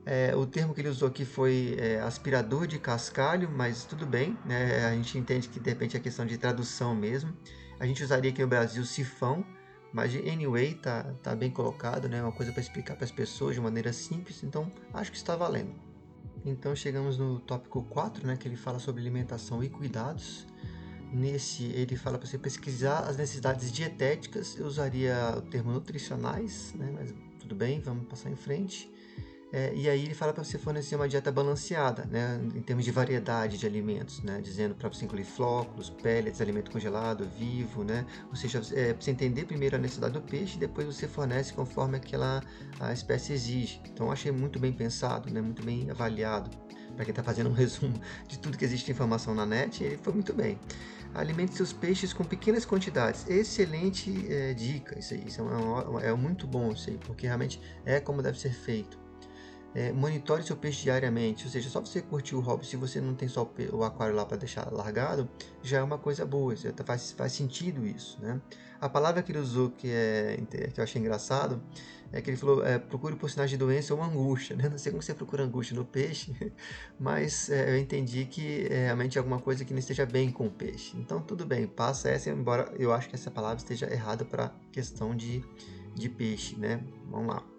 É, 0.07 0.37
o 0.37 0.45
termo 0.47 0.75
que 0.75 0.81
ele 0.83 0.89
usou 0.89 1.09
aqui 1.09 1.25
foi 1.25 1.77
é, 1.79 2.01
aspirador 2.01 2.67
de 2.67 2.79
cascalho, 2.79 3.51
mas 3.51 3.85
tudo 3.85 4.07
bem, 4.07 4.37
né? 4.45 4.85
a 4.85 4.93
gente 4.93 5.17
entende 5.17 5.49
que 5.49 5.59
de 5.59 5.71
repente 5.71 5.97
é 5.97 6.01
questão 6.01 6.27
de 6.27 6.37
tradução 6.37 6.95
mesmo. 6.95 7.35
A 7.81 7.87
gente 7.87 8.05
usaria 8.05 8.31
aqui 8.31 8.43
no 8.43 8.49
Brasil 8.49 8.85
sifão, 8.85 9.45
mas 9.93 10.15
anyway, 10.15 10.75
tá, 10.75 11.05
tá 11.23 11.35
bem 11.35 11.51
colocado, 11.51 12.07
né? 12.09 12.23
uma 12.23 12.33
coisa 12.33 12.53
para 12.53 12.61
explicar 12.61 12.97
para 12.97 13.05
as 13.05 13.11
pessoas 13.11 13.55
de 13.55 13.61
maneira 13.63 13.93
simples, 13.93 14.43
então 14.43 14.71
acho 14.93 15.11
que 15.11 15.17
está 15.17 15.35
valendo. 15.37 15.75
Então 16.45 16.77
chegamos 16.77 17.17
no 17.17 17.41
tópico 17.41 17.83
4, 17.85 18.27
né, 18.27 18.37
que 18.37 18.47
ele 18.47 18.57
fala 18.57 18.79
sobre 18.79 19.01
alimentação 19.01 19.65
e 19.65 19.71
cuidados. 19.71 20.47
Nesse 21.11 21.65
ele 21.65 21.97
fala 21.97 22.19
para 22.19 22.29
você 22.29 22.37
pesquisar 22.37 23.01
as 23.01 23.17
necessidades 23.17 23.73
dietéticas, 23.73 24.59
eu 24.59 24.67
usaria 24.67 25.35
o 25.39 25.43
termo 25.43 25.73
nutricionais, 25.73 26.75
né, 26.75 26.91
mas 26.93 27.15
tudo 27.41 27.55
bem, 27.55 27.81
vamos 27.81 28.07
passar 28.07 28.31
em 28.31 28.37
frente. 28.37 28.93
É, 29.57 29.73
e 29.73 29.89
aí 29.89 30.05
ele 30.05 30.15
fala 30.15 30.33
para 30.33 30.43
você 30.43 30.59
fornecer 30.59 30.97
uma 30.97 31.09
dieta 31.09 31.31
balanceada, 31.31 32.05
né, 32.11 32.41
em 32.57 32.61
termos 32.61 32.85
de 32.85 32.91
variedade 32.91 33.57
de 33.57 33.65
alimentos, 33.65 34.21
né, 34.21 34.41
dizendo 34.43 34.75
para 34.75 34.89
você 34.89 35.05
incluir 35.05 35.23
flóculos, 35.23 35.89
pellets, 35.89 36.41
alimento 36.41 36.73
congelado, 36.73 37.25
vivo, 37.39 37.85
né, 37.85 38.05
ou 38.29 38.35
seja, 38.35 38.61
é, 38.75 38.93
você 38.93 39.13
entender 39.13 39.45
primeiro 39.45 39.77
a 39.77 39.79
necessidade 39.79 40.15
do 40.15 40.21
peixe 40.21 40.57
e 40.57 40.59
depois 40.59 40.89
você 40.89 41.07
fornece 41.07 41.53
conforme 41.53 41.97
aquela 41.97 42.43
a 42.81 42.93
espécie 42.93 43.33
exige. 43.33 43.81
Então 43.93 44.11
achei 44.11 44.33
muito 44.33 44.59
bem 44.59 44.73
pensado, 44.73 45.33
né, 45.33 45.41
muito 45.41 45.65
bem 45.65 45.89
avaliado. 45.89 46.51
Para 46.97 47.05
quem 47.05 47.13
está 47.13 47.23
fazendo 47.23 47.49
um 47.49 47.55
resumo 47.55 47.95
de 48.27 48.41
tudo 48.41 48.59
que 48.59 48.65
existe 48.65 48.87
de 48.87 48.91
informação 48.91 49.37
na 49.37 49.47
net, 49.47 49.85
ele 49.85 49.99
foi 49.99 50.13
muito 50.13 50.33
bem. 50.33 50.59
Alimente 51.15 51.55
seus 51.55 51.73
peixes 51.73 52.13
com 52.13 52.25
pequenas 52.25 52.67
quantidades. 52.67 53.25
Excelente 53.29 54.27
é, 54.29 54.53
dica, 54.53 54.99
isso 54.99 55.15
aí. 55.15 55.23
Isso 55.29 55.41
é, 55.41 55.45
uma, 55.45 56.03
é 56.03 56.13
muito 56.13 56.45
bom, 56.45 56.73
isso 56.73 56.91
aí, 56.91 56.99
porque 56.99 57.25
realmente 57.25 57.61
é 57.85 58.01
como 58.01 58.21
deve 58.21 58.41
ser 58.41 58.53
feito. 58.53 59.04
É, 59.75 59.93
monitore 59.93 60.43
seu 60.43 60.57
peixe 60.57 60.83
diariamente, 60.85 61.45
ou 61.45 61.51
seja, 61.51 61.69
só 61.69 61.81
você 61.81 62.01
curtir 62.01 62.37
o 62.37 62.41
hobby, 62.41 62.65
se 62.65 62.77
você 62.77 63.01
não 63.01 63.15
tem 63.15 63.29
só 63.29 63.51
o 63.73 63.83
aquário 63.83 64.15
lá 64.15 64.25
para 64.25 64.37
deixar 64.37 64.73
largado, 64.73 65.29
já 65.63 65.79
é 65.79 65.83
uma 65.83 65.99
coisa 65.99 66.25
boa, 66.25 66.55
tá, 66.55 66.85
faz, 66.85 67.13
faz 67.13 67.33
sentido 67.33 67.87
isso, 67.87 68.19
né? 68.23 68.41
A 68.81 68.89
palavra 68.89 69.23
que 69.23 69.33
ele 69.33 69.39
usou 69.39 69.71
que, 69.71 69.89
é, 69.91 70.39
que 70.73 70.79
eu 70.79 70.85
achei 70.85 71.01
engraçado 71.01 71.63
é 72.13 72.21
que 72.21 72.31
ele 72.31 72.37
falou, 72.37 72.65
é, 72.65 72.79
procure 72.79 73.17
por 73.17 73.29
sinais 73.29 73.51
de 73.51 73.57
doença 73.57 73.93
ou 73.93 74.03
angústia, 74.03 74.55
né? 74.55 74.69
Não 74.71 74.79
sei 74.79 74.93
como 74.93 75.03
você 75.03 75.15
procura 75.15 75.43
angústia 75.43 75.75
no 75.75 75.85
peixe, 75.85 76.33
mas 77.01 77.51
é, 77.51 77.71
eu 77.71 77.79
entendi 77.79 78.27
que 78.27 78.69
é, 78.71 78.85
realmente 78.85 79.17
é 79.17 79.19
alguma 79.19 79.41
coisa 79.41 79.65
que 79.65 79.73
não 79.73 79.81
esteja 79.81 80.07
bem 80.07 80.31
com 80.31 80.47
o 80.47 80.51
peixe. 80.51 80.97
Então 80.97 81.21
tudo 81.21 81.45
bem, 81.45 81.67
passa 81.67 82.11
essa, 82.11 82.31
embora 82.31 82.73
eu 82.79 82.93
acho 82.93 83.09
que 83.09 83.15
essa 83.17 83.31
palavra 83.31 83.59
esteja 83.59 83.93
errada 83.93 84.25
para 84.25 84.53
questão 84.71 85.17
de, 85.17 85.43
de 85.95 86.09
peixe, 86.09 86.57
né? 86.57 86.85
Vamos 87.11 87.35
lá. 87.35 87.54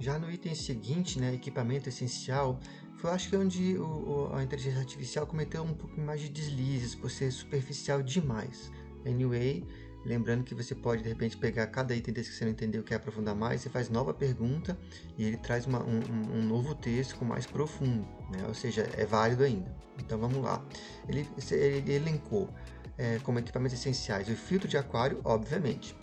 Já 0.00 0.18
no 0.18 0.30
item 0.30 0.54
seguinte, 0.54 1.20
né, 1.20 1.34
equipamento 1.34 1.90
essencial, 1.90 2.58
foi 2.96 3.10
acho 3.10 3.28
que 3.28 3.36
é 3.36 3.38
onde 3.38 3.76
o, 3.76 4.30
o, 4.30 4.34
a 4.34 4.42
inteligência 4.42 4.80
artificial 4.80 5.26
cometeu 5.26 5.62
um 5.62 5.74
pouco 5.74 6.00
mais 6.00 6.22
de 6.22 6.30
deslizes 6.30 6.94
por 6.94 7.10
ser 7.10 7.30
superficial 7.30 8.02
demais. 8.02 8.72
Anyway, 9.04 9.62
lembrando 10.06 10.42
que 10.42 10.54
você 10.54 10.74
pode 10.74 11.02
de 11.02 11.08
repente 11.10 11.36
pegar 11.36 11.66
cada 11.66 11.94
item 11.94 12.14
desse 12.14 12.30
que 12.30 12.36
você 12.36 12.44
não 12.46 12.52
entendeu, 12.52 12.82
quer 12.82 12.94
aprofundar 12.94 13.34
mais, 13.34 13.60
você 13.60 13.68
faz 13.68 13.90
nova 13.90 14.14
pergunta 14.14 14.78
e 15.18 15.24
ele 15.24 15.36
traz 15.36 15.66
uma, 15.66 15.82
um, 15.82 16.00
um, 16.32 16.42
novo 16.44 16.74
texto 16.74 17.16
com 17.16 17.26
mais 17.26 17.44
profundo, 17.44 18.08
né? 18.30 18.46
ou 18.48 18.54
seja, 18.54 18.88
é 18.96 19.04
válido 19.04 19.44
ainda. 19.44 19.70
Então 19.98 20.18
vamos 20.18 20.42
lá. 20.42 20.64
Ele, 21.06 21.28
ele 21.50 21.92
elencou 21.92 22.48
é, 22.96 23.18
como 23.18 23.38
equipamentos 23.38 23.78
essenciais 23.78 24.30
o 24.30 24.34
filtro 24.34 24.66
de 24.66 24.78
aquário, 24.78 25.20
obviamente. 25.24 25.94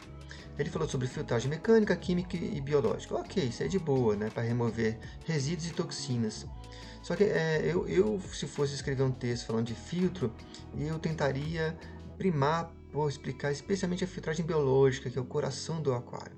Ele 0.57 0.69
falou 0.69 0.88
sobre 0.88 1.07
filtragem 1.07 1.50
mecânica, 1.50 1.96
química 1.96 2.36
e 2.36 2.60
biológica. 2.60 3.15
Ok, 3.15 3.43
isso 3.43 3.63
é 3.63 3.67
de 3.67 3.77
boa, 3.77 4.15
né? 4.15 4.29
Para 4.29 4.43
remover 4.43 4.98
resíduos 5.25 5.67
e 5.67 5.74
toxinas. 5.74 6.46
Só 7.01 7.15
que 7.15 7.24
é, 7.24 7.62
eu, 7.63 7.88
eu, 7.88 8.19
se 8.34 8.48
fosse 8.48 8.74
escrever 8.74 9.03
um 9.03 9.12
texto 9.12 9.46
falando 9.46 9.67
de 9.67 9.75
filtro, 9.75 10.34
eu 10.77 11.00
tentaria 11.00 11.77
primar 12.17 12.72
por 12.91 13.07
explicar 13.07 13.51
especialmente 13.51 14.03
a 14.03 14.07
filtragem 14.07 14.46
biológica, 14.46 15.10
que 15.10 15.17
é 15.17 15.22
o 15.22 15.25
coração 15.25 15.81
do 15.81 15.93
aquário. 15.93 16.36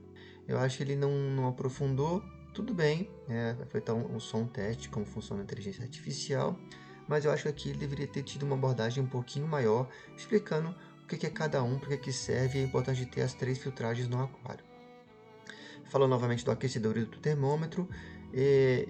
Eu 0.48 0.60
acho 0.60 0.78
que 0.78 0.84
ele 0.84 0.96
não, 0.96 1.12
não 1.12 1.48
aprofundou, 1.48 2.22
tudo 2.54 2.74
bem, 2.74 3.10
né? 3.28 3.56
foi 3.70 3.80
então 3.80 4.00
um, 4.14 4.20
só 4.20 4.38
um 4.38 4.48
teste 4.48 4.90
como 4.90 5.06
funciona 5.06 5.42
a 5.42 5.44
inteligência 5.44 5.84
artificial, 5.84 6.60
mas 7.08 7.26
eu 7.26 7.32
acho 7.32 7.44
que 7.44 7.50
aqui 7.50 7.70
ele 7.70 7.78
deveria 7.78 8.08
ter 8.08 8.24
tido 8.24 8.44
uma 8.44 8.56
abordagem 8.56 9.04
um 9.04 9.08
pouquinho 9.08 9.48
maior, 9.48 9.88
explicando 10.18 10.76
o 11.16 11.20
que 11.20 11.26
é 11.26 11.30
cada 11.30 11.64
um, 11.64 11.80
para 11.80 11.98
que 11.98 12.12
serve 12.12 12.60
e 12.60 12.62
é 12.62 12.66
importante 12.66 13.06
ter 13.06 13.22
as 13.22 13.34
três 13.34 13.58
filtragens 13.58 14.08
no 14.08 14.22
aquário. 14.22 14.64
Falou 15.90 16.08
novamente 16.08 16.46
do 16.46 16.52
aquecedor 16.52 16.98
e 16.98 17.06
do 17.06 17.18
termômetro. 17.18 17.90
E, 18.32 18.86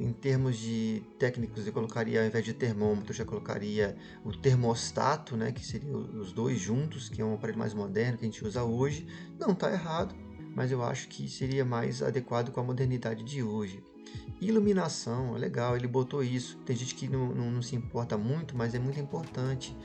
e, 0.00 0.04
em 0.04 0.12
termos 0.12 0.56
de 0.56 1.02
técnicos, 1.18 1.66
eu 1.66 1.72
colocaria, 1.72 2.20
ao 2.20 2.26
invés 2.26 2.44
de 2.44 2.54
termômetro, 2.54 3.12
já 3.12 3.24
colocaria 3.24 3.96
o 4.24 4.32
termostato, 4.32 5.36
né, 5.36 5.50
que 5.50 5.66
seria 5.66 5.96
os 5.96 6.32
dois 6.32 6.60
juntos, 6.60 7.08
que 7.08 7.20
é 7.20 7.24
um 7.24 7.34
aparelho 7.34 7.58
mais 7.58 7.74
moderno 7.74 8.18
que 8.18 8.24
a 8.24 8.28
gente 8.28 8.44
usa 8.44 8.62
hoje. 8.62 9.06
Não 9.36 9.50
está 9.50 9.72
errado, 9.72 10.14
mas 10.54 10.70
eu 10.70 10.82
acho 10.82 11.08
que 11.08 11.28
seria 11.28 11.64
mais 11.64 12.02
adequado 12.02 12.52
com 12.52 12.60
a 12.60 12.64
modernidade 12.64 13.24
de 13.24 13.42
hoje. 13.42 13.82
Iluminação, 14.40 15.34
é 15.34 15.38
legal, 15.40 15.76
ele 15.76 15.88
botou 15.88 16.22
isso. 16.22 16.56
Tem 16.58 16.76
gente 16.76 16.94
que 16.94 17.08
não, 17.08 17.34
não, 17.34 17.50
não 17.50 17.62
se 17.62 17.74
importa 17.74 18.16
muito, 18.16 18.56
mas 18.56 18.74
é 18.74 18.78
muito 18.78 19.00
importante. 19.00 19.76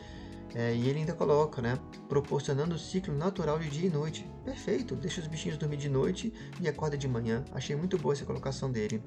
É, 0.56 0.74
e 0.74 0.89
ele 0.89 1.00
ainda 1.00 1.13
coloca, 1.13 1.62
né? 1.62 1.77
Proporcionando 2.08 2.75
o 2.75 2.79
ciclo 2.79 3.13
natural 3.13 3.60
de 3.60 3.70
dia 3.70 3.88
e 3.88 3.91
noite. 3.91 4.27
Perfeito, 4.44 4.96
deixa 4.96 5.22
os 5.22 5.27
bichinhos 5.27 5.58
dormir 5.58 5.77
de 5.77 5.89
noite 5.89 6.34
e 6.60 6.68
acorda 6.68 6.98
de 6.98 7.08
manhã. 7.08 7.44
Achei 7.51 7.75
muito 7.75 7.98
boa 7.98 8.13
essa 8.13 8.25
colocação 8.25 8.72
dele. 8.72 9.01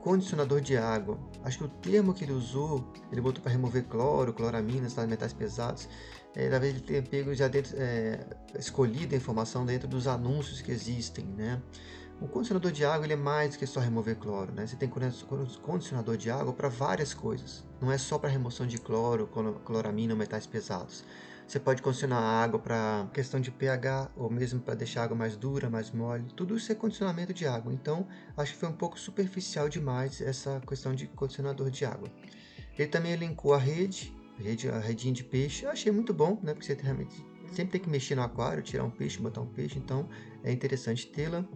Condicionador 0.00 0.60
de 0.60 0.76
água. 0.76 1.18
Acho 1.44 1.58
que 1.58 1.64
o 1.64 1.68
termo 1.68 2.14
que 2.14 2.24
ele 2.24 2.32
usou, 2.32 2.92
ele 3.12 3.20
botou 3.20 3.42
para 3.42 3.52
remover 3.52 3.84
cloro, 3.84 4.32
cloraminas, 4.32 4.94
metais 5.06 5.32
pesados. 5.32 5.88
É, 6.34 6.48
talvez 6.48 6.74
ele 6.74 6.84
tenha 6.84 7.02
pego 7.02 7.34
já 7.34 7.48
dentro, 7.48 7.74
é, 7.76 8.24
escolhido 8.58 9.14
a 9.14 9.18
informação 9.18 9.66
dentro 9.66 9.88
dos 9.88 10.06
anúncios 10.06 10.62
que 10.62 10.70
existem, 10.70 11.24
né? 11.26 11.60
O 12.20 12.26
condicionador 12.26 12.72
de 12.72 12.84
água 12.84 13.06
ele 13.06 13.12
é 13.12 13.16
mais 13.16 13.54
que 13.54 13.64
só 13.64 13.78
remover 13.78 14.16
cloro, 14.16 14.52
né? 14.52 14.66
Você 14.66 14.74
tem 14.74 14.90
condicionador 15.62 16.16
de 16.16 16.28
água 16.30 16.52
para 16.52 16.68
várias 16.68 17.14
coisas. 17.14 17.64
Não 17.80 17.92
é 17.92 17.96
só 17.96 18.18
para 18.18 18.28
remoção 18.28 18.66
de 18.66 18.76
cloro, 18.76 19.28
cloramina 19.64 20.14
ou 20.14 20.18
metais 20.18 20.44
pesados. 20.44 21.04
Você 21.46 21.60
pode 21.60 21.80
condicionar 21.80 22.20
a 22.20 22.42
água 22.42 22.58
para 22.58 23.08
questão 23.14 23.40
de 23.40 23.52
pH 23.52 24.10
ou 24.16 24.28
mesmo 24.28 24.58
para 24.58 24.74
deixar 24.74 25.02
a 25.02 25.04
água 25.04 25.16
mais 25.16 25.36
dura, 25.36 25.70
mais 25.70 25.92
mole. 25.92 26.24
Tudo 26.34 26.56
isso 26.56 26.72
é 26.72 26.74
condicionamento 26.74 27.32
de 27.32 27.46
água. 27.46 27.72
Então, 27.72 28.06
acho 28.36 28.52
que 28.52 28.58
foi 28.58 28.68
um 28.68 28.76
pouco 28.76 28.98
superficial 28.98 29.68
demais 29.68 30.20
essa 30.20 30.60
questão 30.68 30.94
de 30.94 31.06
condicionador 31.06 31.70
de 31.70 31.84
água. 31.84 32.08
Ele 32.76 32.88
também 32.88 33.12
elencou 33.12 33.54
a 33.54 33.58
rede, 33.58 34.12
a, 34.38 34.42
rede, 34.42 34.68
a 34.68 34.78
redinha 34.80 35.14
de 35.14 35.22
peixe. 35.22 35.64
Eu 35.64 35.70
achei 35.70 35.92
muito 35.92 36.12
bom, 36.12 36.38
né? 36.42 36.52
Porque 36.52 36.66
você 36.66 36.74
realmente 36.74 37.24
sempre 37.52 37.72
tem 37.72 37.80
que 37.80 37.88
mexer 37.88 38.16
no 38.16 38.22
aquário, 38.22 38.62
tirar 38.62 38.84
um 38.84 38.90
peixe, 38.90 39.18
botar 39.20 39.40
um 39.40 39.46
peixe. 39.46 39.78
Então, 39.78 40.08
é 40.42 40.52
interessante 40.52 41.06
tê-la. 41.06 41.46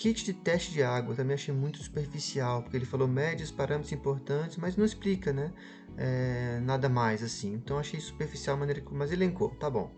Kit 0.00 0.24
de 0.24 0.32
teste 0.32 0.72
de 0.72 0.82
água 0.82 1.14
também 1.14 1.34
achei 1.34 1.52
muito 1.52 1.82
superficial, 1.82 2.62
porque 2.62 2.74
ele 2.74 2.86
falou 2.86 3.06
médios, 3.06 3.50
parâmetros 3.50 3.92
importantes, 3.92 4.56
mas 4.56 4.74
não 4.74 4.82
explica, 4.82 5.30
né? 5.30 5.52
É, 5.94 6.58
nada 6.62 6.88
mais 6.88 7.22
assim. 7.22 7.52
Então 7.52 7.78
achei 7.78 8.00
superficial 8.00 8.56
a 8.56 8.60
maneira 8.60 8.80
que. 8.80 8.94
Mas 8.94 9.12
elencou, 9.12 9.50
tá 9.50 9.68
bom. 9.68 9.94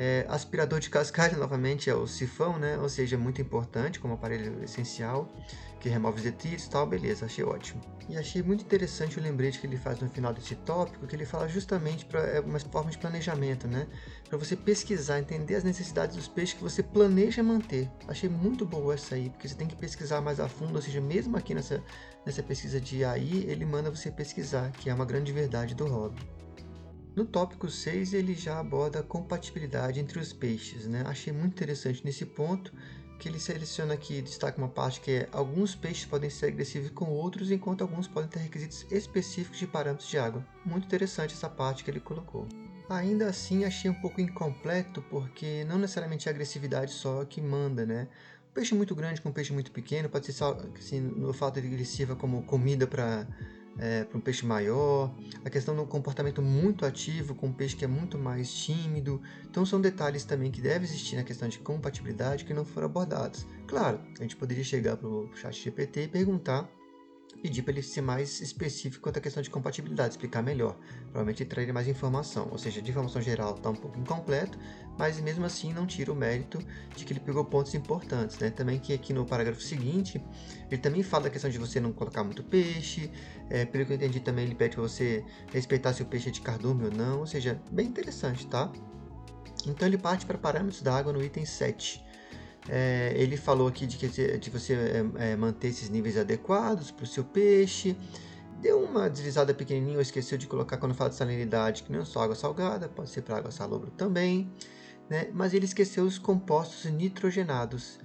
É, 0.00 0.24
aspirador 0.28 0.78
de 0.78 0.88
cascalho, 0.88 1.36
novamente, 1.36 1.90
é 1.90 1.94
o 1.94 2.06
sifão, 2.06 2.56
né? 2.56 2.78
Ou 2.78 2.88
seja, 2.88 3.18
muito 3.18 3.42
importante 3.42 3.98
como 3.98 4.14
aparelho 4.14 4.62
essencial 4.62 5.28
que 5.80 5.88
remove 5.88 6.18
os 6.18 6.24
detritos 6.24 6.64
e 6.64 6.70
tal, 6.70 6.86
beleza, 6.86 7.26
achei 7.26 7.44
ótimo. 7.44 7.80
E 8.08 8.16
achei 8.16 8.42
muito 8.42 8.64
interessante 8.64 9.18
o 9.18 9.22
lembrete 9.22 9.60
que 9.60 9.66
ele 9.66 9.76
faz 9.76 10.00
no 10.00 10.08
final 10.08 10.32
desse 10.32 10.54
tópico, 10.54 11.06
que 11.06 11.14
ele 11.14 11.24
fala 11.24 11.46
justamente 11.46 12.04
para 12.04 12.20
é 12.20 12.40
uma 12.40 12.58
forma 12.58 12.90
de 12.90 12.98
planejamento, 12.98 13.68
né? 13.68 13.86
Para 14.28 14.38
você 14.38 14.56
pesquisar, 14.56 15.18
entender 15.18 15.56
as 15.56 15.64
necessidades 15.64 16.16
dos 16.16 16.26
peixes 16.26 16.54
que 16.54 16.62
você 16.62 16.82
planeja 16.82 17.42
manter. 17.42 17.88
Achei 18.06 18.28
muito 18.28 18.64
boa 18.64 18.94
essa 18.94 19.14
aí, 19.14 19.30
porque 19.30 19.46
você 19.46 19.54
tem 19.54 19.66
que 19.66 19.76
pesquisar 19.76 20.20
mais 20.20 20.40
a 20.40 20.48
fundo, 20.48 20.76
ou 20.76 20.82
seja, 20.82 21.00
mesmo 21.00 21.36
aqui 21.36 21.54
nessa, 21.54 21.82
nessa 22.24 22.42
pesquisa 22.42 22.80
de 22.80 23.04
AI, 23.04 23.44
ele 23.46 23.64
manda 23.64 23.90
você 23.90 24.10
pesquisar, 24.10 24.70
que 24.72 24.88
é 24.88 24.94
uma 24.94 25.04
grande 25.04 25.32
verdade 25.32 25.74
do 25.74 25.86
hobby. 25.86 26.37
No 27.18 27.24
tópico 27.24 27.68
6, 27.68 28.14
ele 28.14 28.32
já 28.32 28.60
aborda 28.60 29.00
a 29.00 29.02
compatibilidade 29.02 29.98
entre 29.98 30.20
os 30.20 30.32
peixes, 30.32 30.86
né? 30.86 31.02
Achei 31.04 31.32
muito 31.32 31.50
interessante 31.54 32.04
nesse 32.04 32.24
ponto 32.24 32.72
que 33.18 33.28
ele 33.28 33.40
seleciona 33.40 33.94
aqui, 33.94 34.22
destaca 34.22 34.56
uma 34.56 34.68
parte 34.68 35.00
que 35.00 35.10
é 35.10 35.28
alguns 35.32 35.74
peixes 35.74 36.04
podem 36.04 36.30
ser 36.30 36.46
agressivos 36.46 36.90
com 36.90 37.06
outros, 37.06 37.50
enquanto 37.50 37.82
alguns 37.82 38.06
podem 38.06 38.30
ter 38.30 38.38
requisitos 38.38 38.86
específicos 38.88 39.58
de 39.58 39.66
parâmetros 39.66 40.08
de 40.08 40.16
água. 40.16 40.46
Muito 40.64 40.84
interessante 40.84 41.34
essa 41.34 41.48
parte 41.48 41.82
que 41.82 41.90
ele 41.90 41.98
colocou. 41.98 42.46
Ainda 42.88 43.26
assim, 43.26 43.64
achei 43.64 43.90
um 43.90 44.00
pouco 44.00 44.20
incompleto, 44.20 45.02
porque 45.10 45.64
não 45.64 45.76
necessariamente 45.76 46.28
a 46.28 46.30
agressividade 46.30 46.92
só 46.92 47.24
que 47.24 47.40
manda, 47.40 47.84
né? 47.84 48.06
Um 48.48 48.54
peixe 48.54 48.76
muito 48.76 48.94
grande 48.94 49.20
com 49.20 49.30
um 49.30 49.32
peixe 49.32 49.52
muito 49.52 49.72
pequeno 49.72 50.08
pode 50.08 50.32
ser 50.32 50.44
assim, 50.44 51.00
no 51.00 51.32
fato 51.32 51.60
de 51.60 51.84
sirva 51.84 52.14
como 52.14 52.44
comida 52.44 52.86
para 52.86 53.26
é, 53.78 54.04
para 54.04 54.18
um 54.18 54.20
peixe 54.20 54.44
maior, 54.44 55.14
a 55.44 55.50
questão 55.50 55.74
do 55.74 55.86
comportamento 55.86 56.42
muito 56.42 56.84
ativo 56.84 57.34
com 57.34 57.46
um 57.46 57.52
peixe 57.52 57.76
que 57.76 57.84
é 57.84 57.88
muito 57.88 58.18
mais 58.18 58.52
tímido. 58.52 59.22
Então 59.48 59.64
são 59.64 59.80
detalhes 59.80 60.24
também 60.24 60.50
que 60.50 60.60
devem 60.60 60.82
existir 60.82 61.16
na 61.16 61.22
questão 61.22 61.48
de 61.48 61.58
compatibilidade 61.58 62.44
que 62.44 62.52
não 62.52 62.64
foram 62.64 62.86
abordados. 62.86 63.46
Claro, 63.66 64.00
a 64.18 64.22
gente 64.22 64.36
poderia 64.36 64.64
chegar 64.64 64.96
para 64.96 65.08
o 65.08 65.30
chat 65.34 65.62
GPT 65.62 66.04
e 66.04 66.08
perguntar 66.08 66.68
pedir 67.42 67.62
para 67.62 67.72
ele 67.72 67.82
ser 67.82 68.00
mais 68.00 68.40
específico 68.40 69.02
quanto 69.02 69.18
à 69.18 69.20
questão 69.20 69.42
de 69.42 69.50
compatibilidade, 69.50 70.10
explicar 70.10 70.42
melhor. 70.42 70.76
Provavelmente 71.04 71.44
trazer 71.44 71.72
mais 71.72 71.88
informação, 71.88 72.48
ou 72.50 72.58
seja, 72.58 72.82
de 72.82 72.90
informação 72.90 73.22
geral 73.22 73.54
está 73.54 73.70
um 73.70 73.74
pouco 73.74 73.98
incompleto, 73.98 74.58
mas 74.98 75.20
mesmo 75.20 75.44
assim 75.44 75.72
não 75.72 75.86
tira 75.86 76.12
o 76.12 76.16
mérito 76.16 76.58
de 76.96 77.04
que 77.04 77.12
ele 77.12 77.20
pegou 77.20 77.44
pontos 77.44 77.74
importantes. 77.74 78.38
Né? 78.38 78.50
Também 78.50 78.78
que 78.78 78.92
aqui 78.92 79.12
no 79.12 79.24
parágrafo 79.24 79.60
seguinte, 79.60 80.22
ele 80.70 80.80
também 80.80 81.02
fala 81.02 81.24
da 81.24 81.30
questão 81.30 81.50
de 81.50 81.58
você 81.58 81.78
não 81.80 81.92
colocar 81.92 82.24
muito 82.24 82.42
peixe, 82.42 83.10
é, 83.48 83.64
pelo 83.64 83.86
que 83.86 83.92
eu 83.92 83.96
entendi 83.96 84.20
também 84.20 84.44
ele 84.44 84.54
pede 84.54 84.74
para 84.74 84.82
você 84.82 85.24
respeitar 85.52 85.92
se 85.92 86.02
o 86.02 86.06
peixe 86.06 86.28
é 86.28 86.32
de 86.32 86.40
cardume 86.40 86.86
ou 86.86 86.90
não, 86.90 87.20
ou 87.20 87.26
seja, 87.26 87.60
bem 87.70 87.86
interessante, 87.86 88.46
tá? 88.46 88.70
Então 89.66 89.86
ele 89.86 89.98
parte 89.98 90.26
para 90.26 90.38
parâmetros 90.38 90.82
da 90.82 90.96
água 90.96 91.12
no 91.12 91.22
item 91.22 91.44
7. 91.44 92.07
É, 92.68 93.14
ele 93.16 93.36
falou 93.36 93.68
aqui 93.68 93.86
de, 93.86 93.96
que, 93.96 94.38
de 94.38 94.50
você 94.50 94.74
é, 94.74 95.30
é, 95.30 95.36
manter 95.36 95.68
esses 95.68 95.88
níveis 95.88 96.16
adequados 96.16 96.90
para 96.90 97.04
o 97.04 97.06
seu 97.06 97.24
peixe. 97.24 97.96
Deu 98.60 98.82
uma 98.82 99.08
deslizada 99.08 99.54
pequenininha, 99.54 100.00
esqueceu 100.00 100.36
de 100.36 100.46
colocar 100.46 100.76
quando 100.76 100.94
fala 100.94 101.10
de 101.10 101.16
salinidade, 101.16 101.84
que 101.84 101.92
não 101.92 102.00
é 102.00 102.04
só 102.04 102.22
água 102.22 102.34
salgada, 102.34 102.88
pode 102.88 103.10
ser 103.10 103.22
para 103.22 103.36
água 103.38 103.50
salobra 103.50 103.90
também. 103.96 104.52
Né? 105.08 105.30
Mas 105.32 105.54
ele 105.54 105.64
esqueceu 105.64 106.04
os 106.04 106.18
compostos 106.18 106.90
nitrogenados. 106.90 107.98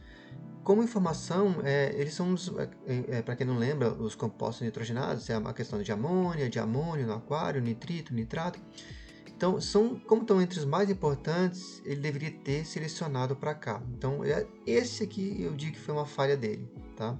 Como 0.63 0.81
informação, 0.81 1.57
é, 1.63 1.93
eles 1.97 2.13
são, 2.13 2.35
é, 2.87 3.17
é, 3.17 3.21
para 3.21 3.35
quem 3.35 3.45
não 3.45 3.57
lembra, 3.57 3.91
os 3.91 4.15
compostos 4.15 4.61
nitrogenados, 4.61 5.29
é 5.29 5.37
uma 5.37 5.53
questão 5.53 5.81
de 5.81 5.91
amônia, 5.91 6.49
de 6.49 6.57
amônio 6.57 7.05
no 7.05 7.13
aquário, 7.13 7.59
nitrito, 7.59 8.13
nitrato. 8.13 8.59
Então, 9.43 9.59
são, 9.59 9.99
como 9.99 10.21
estão 10.21 10.41
entre 10.41 10.57
os 10.57 10.63
mais 10.63 10.89
importantes, 10.89 11.81
ele 11.83 11.99
deveria 11.99 12.31
ter 12.31 12.65
selecionado 12.65 13.35
para 13.35 13.53
cá. 13.53 13.83
Então, 13.91 14.23
é, 14.23 14.47
esse 14.65 15.03
aqui 15.03 15.35
eu 15.41 15.53
digo 15.53 15.73
que 15.73 15.81
foi 15.81 15.93
uma 15.93 16.05
falha 16.05 16.37
dele, 16.37 16.65
tá? 16.95 17.19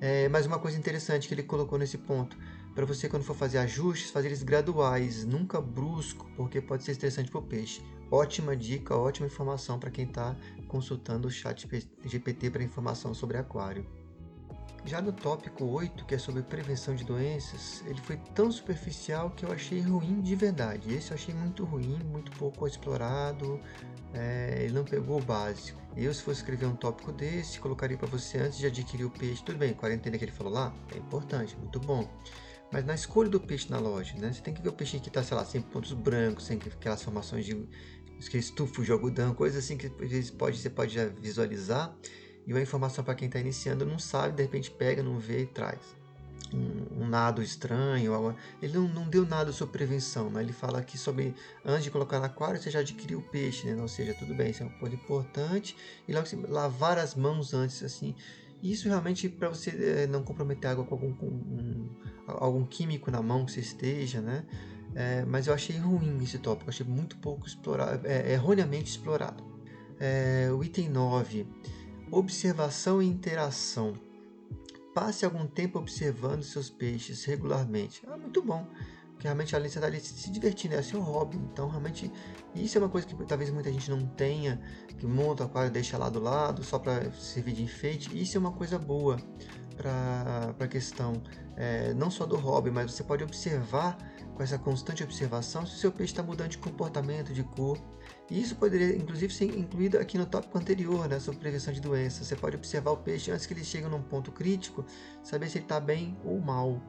É, 0.00 0.28
mas 0.28 0.44
uma 0.44 0.58
coisa 0.58 0.76
interessante 0.76 1.28
que 1.28 1.34
ele 1.34 1.44
colocou 1.44 1.78
nesse 1.78 1.98
ponto, 1.98 2.36
para 2.74 2.84
você 2.84 3.08
quando 3.08 3.22
for 3.22 3.36
fazer 3.36 3.58
ajustes, 3.58 4.10
fazer 4.10 4.26
eles 4.26 4.42
graduais, 4.42 5.24
nunca 5.24 5.60
brusco, 5.60 6.28
porque 6.36 6.60
pode 6.60 6.82
ser 6.82 6.90
estressante 6.90 7.30
para 7.30 7.38
o 7.38 7.42
peixe. 7.42 7.80
Ótima 8.10 8.56
dica, 8.56 8.96
ótima 8.96 9.28
informação 9.28 9.78
para 9.78 9.92
quem 9.92 10.04
está 10.04 10.34
consultando 10.66 11.28
o 11.28 11.30
chat 11.30 11.64
GPT 12.04 12.50
para 12.50 12.64
informação 12.64 13.14
sobre 13.14 13.36
aquário. 13.36 13.86
Já 14.86 15.02
no 15.02 15.12
tópico 15.12 15.64
8, 15.64 16.04
que 16.04 16.14
é 16.14 16.18
sobre 16.18 16.44
prevenção 16.44 16.94
de 16.94 17.02
doenças, 17.02 17.82
ele 17.86 18.00
foi 18.02 18.16
tão 18.36 18.52
superficial 18.52 19.30
que 19.30 19.44
eu 19.44 19.50
achei 19.50 19.80
ruim 19.80 20.20
de 20.20 20.36
verdade. 20.36 20.94
Esse 20.94 21.10
eu 21.10 21.16
achei 21.16 21.34
muito 21.34 21.64
ruim, 21.64 21.98
muito 22.04 22.30
pouco 22.38 22.68
explorado, 22.68 23.60
é, 24.14 24.60
ele 24.62 24.72
não 24.72 24.84
pegou 24.84 25.18
o 25.18 25.24
básico. 25.24 25.80
Eu, 25.96 26.14
se 26.14 26.22
fosse 26.22 26.40
escrever 26.40 26.66
um 26.66 26.76
tópico 26.76 27.10
desse, 27.10 27.58
colocaria 27.58 27.98
para 27.98 28.06
você 28.06 28.38
antes 28.38 28.58
de 28.58 28.66
adquirir 28.66 29.04
o 29.04 29.10
peixe. 29.10 29.42
Tudo 29.42 29.58
bem, 29.58 29.74
quarentena 29.74 30.16
que 30.16 30.24
ele 30.24 30.30
falou 30.30 30.52
lá, 30.52 30.72
é 30.94 30.98
importante, 30.98 31.56
muito 31.56 31.80
bom. 31.80 32.08
Mas 32.70 32.84
na 32.84 32.94
escolha 32.94 33.28
do 33.28 33.40
peixe 33.40 33.68
na 33.68 33.80
loja, 33.80 34.14
né? 34.18 34.32
Você 34.32 34.40
tem 34.40 34.54
que 34.54 34.62
ver 34.62 34.68
o 34.68 34.72
peixe 34.72 35.00
que 35.00 35.08
está, 35.08 35.20
sei 35.20 35.36
lá, 35.36 35.44
sem 35.44 35.60
pontos 35.60 35.92
brancos, 35.94 36.44
sem 36.46 36.58
aquelas 36.58 37.02
formações 37.02 37.44
de 37.44 37.68
estufo 38.34 38.84
de 38.84 38.92
algodão, 38.92 39.34
coisas 39.34 39.64
assim 39.64 39.76
que 39.76 39.86
às 39.86 40.10
vezes 40.10 40.30
pode, 40.30 40.58
você 40.58 40.70
pode 40.70 40.94
já 40.94 41.06
visualizar 41.06 41.92
e 42.46 42.52
uma 42.52 42.62
informação 42.62 43.02
para 43.02 43.14
quem 43.14 43.26
está 43.26 43.40
iniciando 43.40 43.84
não 43.84 43.98
sabe, 43.98 44.36
de 44.36 44.42
repente 44.42 44.70
pega, 44.70 45.02
não 45.02 45.18
vê 45.18 45.42
e 45.42 45.46
traz. 45.46 45.80
Um, 46.54 47.02
um 47.02 47.08
nado 47.08 47.42
estranho, 47.42 48.14
algo... 48.14 48.34
ele 48.62 48.74
não, 48.74 48.86
não, 48.86 49.08
deu 49.08 49.26
nada 49.26 49.50
sobre 49.50 49.72
prevenção, 49.72 50.30
ele 50.40 50.52
fala 50.52 50.78
aqui 50.78 50.96
sobre 50.96 51.34
antes 51.64 51.82
de 51.82 51.90
colocar 51.90 52.20
no 52.20 52.26
aquário 52.26 52.62
você 52.62 52.70
já 52.70 52.78
adquiriu 52.78 53.18
o 53.18 53.22
peixe, 53.22 53.66
né? 53.66 53.82
ou 53.82 53.88
seja, 53.88 54.14
tudo 54.14 54.32
bem, 54.32 54.50
isso 54.50 54.62
é 54.62 54.66
uma 54.66 54.78
coisa 54.78 54.94
importante 54.94 55.76
e 56.06 56.12
logo 56.12 56.24
assim, 56.24 56.40
lavar 56.46 56.98
as 56.98 57.16
mãos 57.16 57.52
antes, 57.52 57.82
assim, 57.82 58.14
isso 58.62 58.88
realmente 58.88 59.28
para 59.28 59.48
você 59.48 59.70
é, 59.70 60.06
não 60.06 60.22
comprometer 60.22 60.68
a 60.68 60.72
água 60.72 60.84
com 60.84 60.94
algum, 60.94 61.12
com 61.14 61.26
um, 61.26 61.88
algum 62.26 62.64
químico 62.64 63.10
na 63.10 63.20
mão 63.20 63.44
que 63.44 63.52
você 63.52 63.60
esteja, 63.60 64.20
né? 64.20 64.44
É, 64.94 65.24
mas 65.26 65.46
eu 65.46 65.52
achei 65.52 65.76
ruim 65.76 66.22
esse 66.22 66.38
tópico, 66.38 66.70
achei 66.70 66.86
muito 66.86 67.16
pouco 67.18 67.46
explorado, 67.46 68.06
é, 68.06 68.32
erroneamente 68.32 68.90
explorado. 68.90 69.44
O 70.56 70.62
item 70.62 70.90
9 70.90 71.46
Observação 72.10 73.02
e 73.02 73.06
interação. 73.06 73.94
Passe 74.94 75.24
algum 75.24 75.46
tempo 75.46 75.78
observando 75.78 76.42
seus 76.42 76.70
peixes 76.70 77.24
regularmente. 77.24 78.02
Ah, 78.06 78.16
muito 78.16 78.40
bom. 78.42 78.66
Porque 79.10 79.26
realmente 79.26 79.56
além 79.56 79.66
de 79.66 79.72
você 79.72 79.78
estar 79.78 79.88
ali 79.88 80.00
se 80.00 80.30
divertindo, 80.30 80.74
é 80.74 80.82
seu 80.82 81.00
hobby. 81.00 81.36
Então, 81.36 81.68
realmente, 81.68 82.12
isso 82.54 82.78
é 82.78 82.80
uma 82.80 82.88
coisa 82.88 83.06
que 83.06 83.14
talvez 83.24 83.50
muita 83.50 83.72
gente 83.72 83.90
não 83.90 84.06
tenha, 84.06 84.60
que 84.98 85.06
monta 85.06 85.42
o 85.42 85.46
aquário 85.46 85.70
deixa 85.70 85.98
lá 85.98 86.08
do 86.08 86.20
lado 86.20 86.62
só 86.62 86.78
para 86.78 87.12
servir 87.12 87.52
de 87.52 87.62
enfeite. 87.62 88.16
Isso 88.16 88.36
é 88.36 88.40
uma 88.40 88.52
coisa 88.52 88.78
boa 88.78 89.16
para 89.76 90.54
a 90.58 90.68
questão 90.68 91.22
é, 91.56 91.92
não 91.94 92.10
só 92.10 92.26
do 92.26 92.36
hobby, 92.36 92.70
mas 92.70 92.92
você 92.92 93.04
pode 93.04 93.22
observar 93.22 93.96
com 94.34 94.42
essa 94.42 94.58
constante 94.58 95.02
observação 95.02 95.64
se 95.64 95.74
o 95.74 95.78
seu 95.78 95.90
peixe 95.90 96.12
está 96.12 96.22
mudando 96.22 96.50
de 96.50 96.58
comportamento, 96.58 97.32
de 97.32 97.42
cor. 97.42 97.78
E 98.30 98.40
isso 98.40 98.56
poderia, 98.56 98.96
inclusive, 98.96 99.32
ser 99.32 99.44
incluído 99.44 99.98
aqui 99.98 100.18
no 100.18 100.26
tópico 100.26 100.58
anterior, 100.58 101.08
né, 101.08 101.18
sobre 101.18 101.40
prevenção 101.40 101.72
de 101.72 101.80
doenças. 101.80 102.26
Você 102.26 102.36
pode 102.36 102.56
observar 102.56 102.90
o 102.90 102.96
peixe 102.96 103.30
antes 103.30 103.46
que 103.46 103.54
ele 103.54 103.64
chegue 103.64 103.86
num 103.86 104.02
ponto 104.02 104.30
crítico, 104.32 104.84
saber 105.22 105.48
se 105.48 105.58
ele 105.58 105.64
está 105.64 105.80
bem 105.80 106.18
ou 106.24 106.38
mal. 106.40 106.82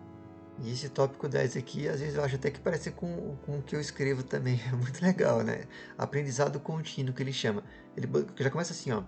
E 0.60 0.72
esse 0.72 0.90
tópico 0.90 1.30
10 1.30 1.56
aqui, 1.56 1.88
às 1.88 2.00
vezes 2.00 2.16
eu 2.16 2.24
acho 2.24 2.36
até 2.36 2.50
que 2.50 2.60
parece 2.60 2.92
com, 2.92 3.38
com 3.46 3.60
o 3.60 3.62
que 3.62 3.76
eu 3.76 3.80
escrevo 3.80 4.24
também. 4.24 4.60
É 4.68 4.72
muito 4.76 5.02
legal, 5.02 5.44
né? 5.44 5.66
Aprendizado 5.98 6.60
contínuo, 6.60 7.14
que 7.14 7.22
ele 7.22 7.34
chama. 7.34 7.64
Ele 7.96 8.08
já 8.38 8.50
começa 8.50 8.74
assim, 8.74 8.92
ó. 8.92 9.04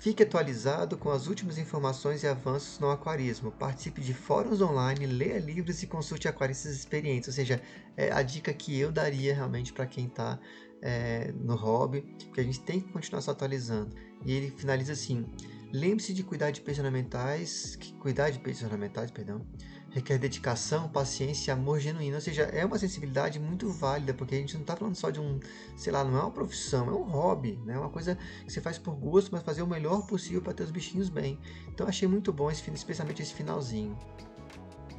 Fique 0.00 0.22
atualizado 0.22 0.98
com 0.98 1.10
as 1.10 1.28
últimas 1.28 1.56
informações 1.56 2.22
e 2.22 2.26
avanços 2.26 2.78
no 2.78 2.90
aquarismo. 2.90 3.50
Participe 3.50 4.02
de 4.02 4.12
fóruns 4.12 4.60
online, 4.60 5.06
leia 5.06 5.38
livros 5.38 5.82
e 5.82 5.86
consulte 5.86 6.28
aquaristas 6.28 6.74
experientes. 6.74 7.28
Ou 7.28 7.32
seja, 7.32 7.62
é 7.96 8.12
a 8.12 8.20
dica 8.20 8.52
que 8.52 8.78
eu 8.78 8.92
daria 8.92 9.34
realmente 9.34 9.72
para 9.72 9.86
quem 9.86 10.06
está 10.06 10.38
é, 10.82 11.32
no 11.32 11.56
hobby, 11.56 12.02
que 12.34 12.40
a 12.40 12.44
gente 12.44 12.60
tem 12.60 12.80
que 12.80 12.92
continuar 12.92 13.22
se 13.22 13.30
atualizando. 13.30 13.96
E 14.26 14.32
ele 14.32 14.50
finaliza 14.50 14.92
assim: 14.92 15.24
lembre-se 15.72 16.12
de 16.12 16.22
cuidar 16.22 16.50
de 16.50 16.60
peixes 16.60 16.84
ornamentais, 16.84 17.78
cuidar 17.98 18.28
de 18.28 18.40
peixes 18.40 18.62
ornamentais, 18.62 19.10
perdão, 19.10 19.46
requer 19.94 20.18
dedicação, 20.18 20.88
paciência 20.88 21.50
e 21.50 21.52
amor 21.52 21.78
genuíno. 21.78 22.16
Ou 22.16 22.20
seja, 22.20 22.42
é 22.42 22.66
uma 22.66 22.76
sensibilidade 22.76 23.38
muito 23.38 23.70
válida, 23.70 24.12
porque 24.12 24.34
a 24.34 24.38
gente 24.38 24.54
não 24.54 24.62
está 24.62 24.74
falando 24.74 24.96
só 24.96 25.08
de 25.08 25.20
um, 25.20 25.38
sei 25.76 25.92
lá, 25.92 26.02
não 26.02 26.18
é 26.18 26.20
uma 26.20 26.32
profissão, 26.32 26.88
é 26.88 26.92
um 26.92 27.04
hobby, 27.04 27.58
né? 27.64 27.74
É 27.74 27.78
uma 27.78 27.88
coisa 27.88 28.18
que 28.44 28.52
você 28.52 28.60
faz 28.60 28.76
por 28.76 28.96
gosto, 28.96 29.30
mas 29.30 29.42
fazer 29.42 29.62
o 29.62 29.66
melhor 29.66 30.04
possível 30.06 30.42
para 30.42 30.52
ter 30.52 30.64
os 30.64 30.72
bichinhos 30.72 31.08
bem. 31.08 31.38
Então 31.68 31.86
achei 31.86 32.08
muito 32.08 32.32
bom, 32.32 32.50
esse, 32.50 32.68
especialmente 32.72 33.22
esse 33.22 33.32
finalzinho. 33.32 33.96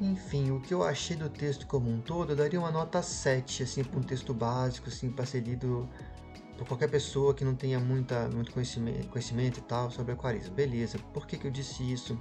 Enfim, 0.00 0.50
o 0.50 0.60
que 0.60 0.72
eu 0.72 0.82
achei 0.82 1.16
do 1.16 1.28
texto 1.28 1.66
como 1.66 1.90
um 1.90 2.00
todo, 2.00 2.32
eu 2.32 2.36
daria 2.36 2.58
uma 2.58 2.70
nota 2.70 3.02
7, 3.02 3.62
assim, 3.62 3.84
para 3.84 3.98
um 3.98 4.02
texto 4.02 4.32
básico, 4.32 4.88
assim, 4.88 5.10
para 5.10 5.26
ser 5.26 5.40
lido 5.40 5.88
por 6.56 6.66
qualquer 6.66 6.88
pessoa 6.88 7.34
que 7.34 7.44
não 7.44 7.54
tenha 7.54 7.78
muita, 7.78 8.28
muito 8.28 8.50
conhecimento, 8.50 9.08
conhecimento 9.08 9.58
e 9.58 9.62
tal 9.62 9.90
sobre 9.90 10.12
aquarismo. 10.12 10.54
Beleza, 10.54 10.98
por 11.12 11.26
que, 11.26 11.36
que 11.36 11.46
eu 11.46 11.50
disse 11.50 11.82
isso? 11.82 12.18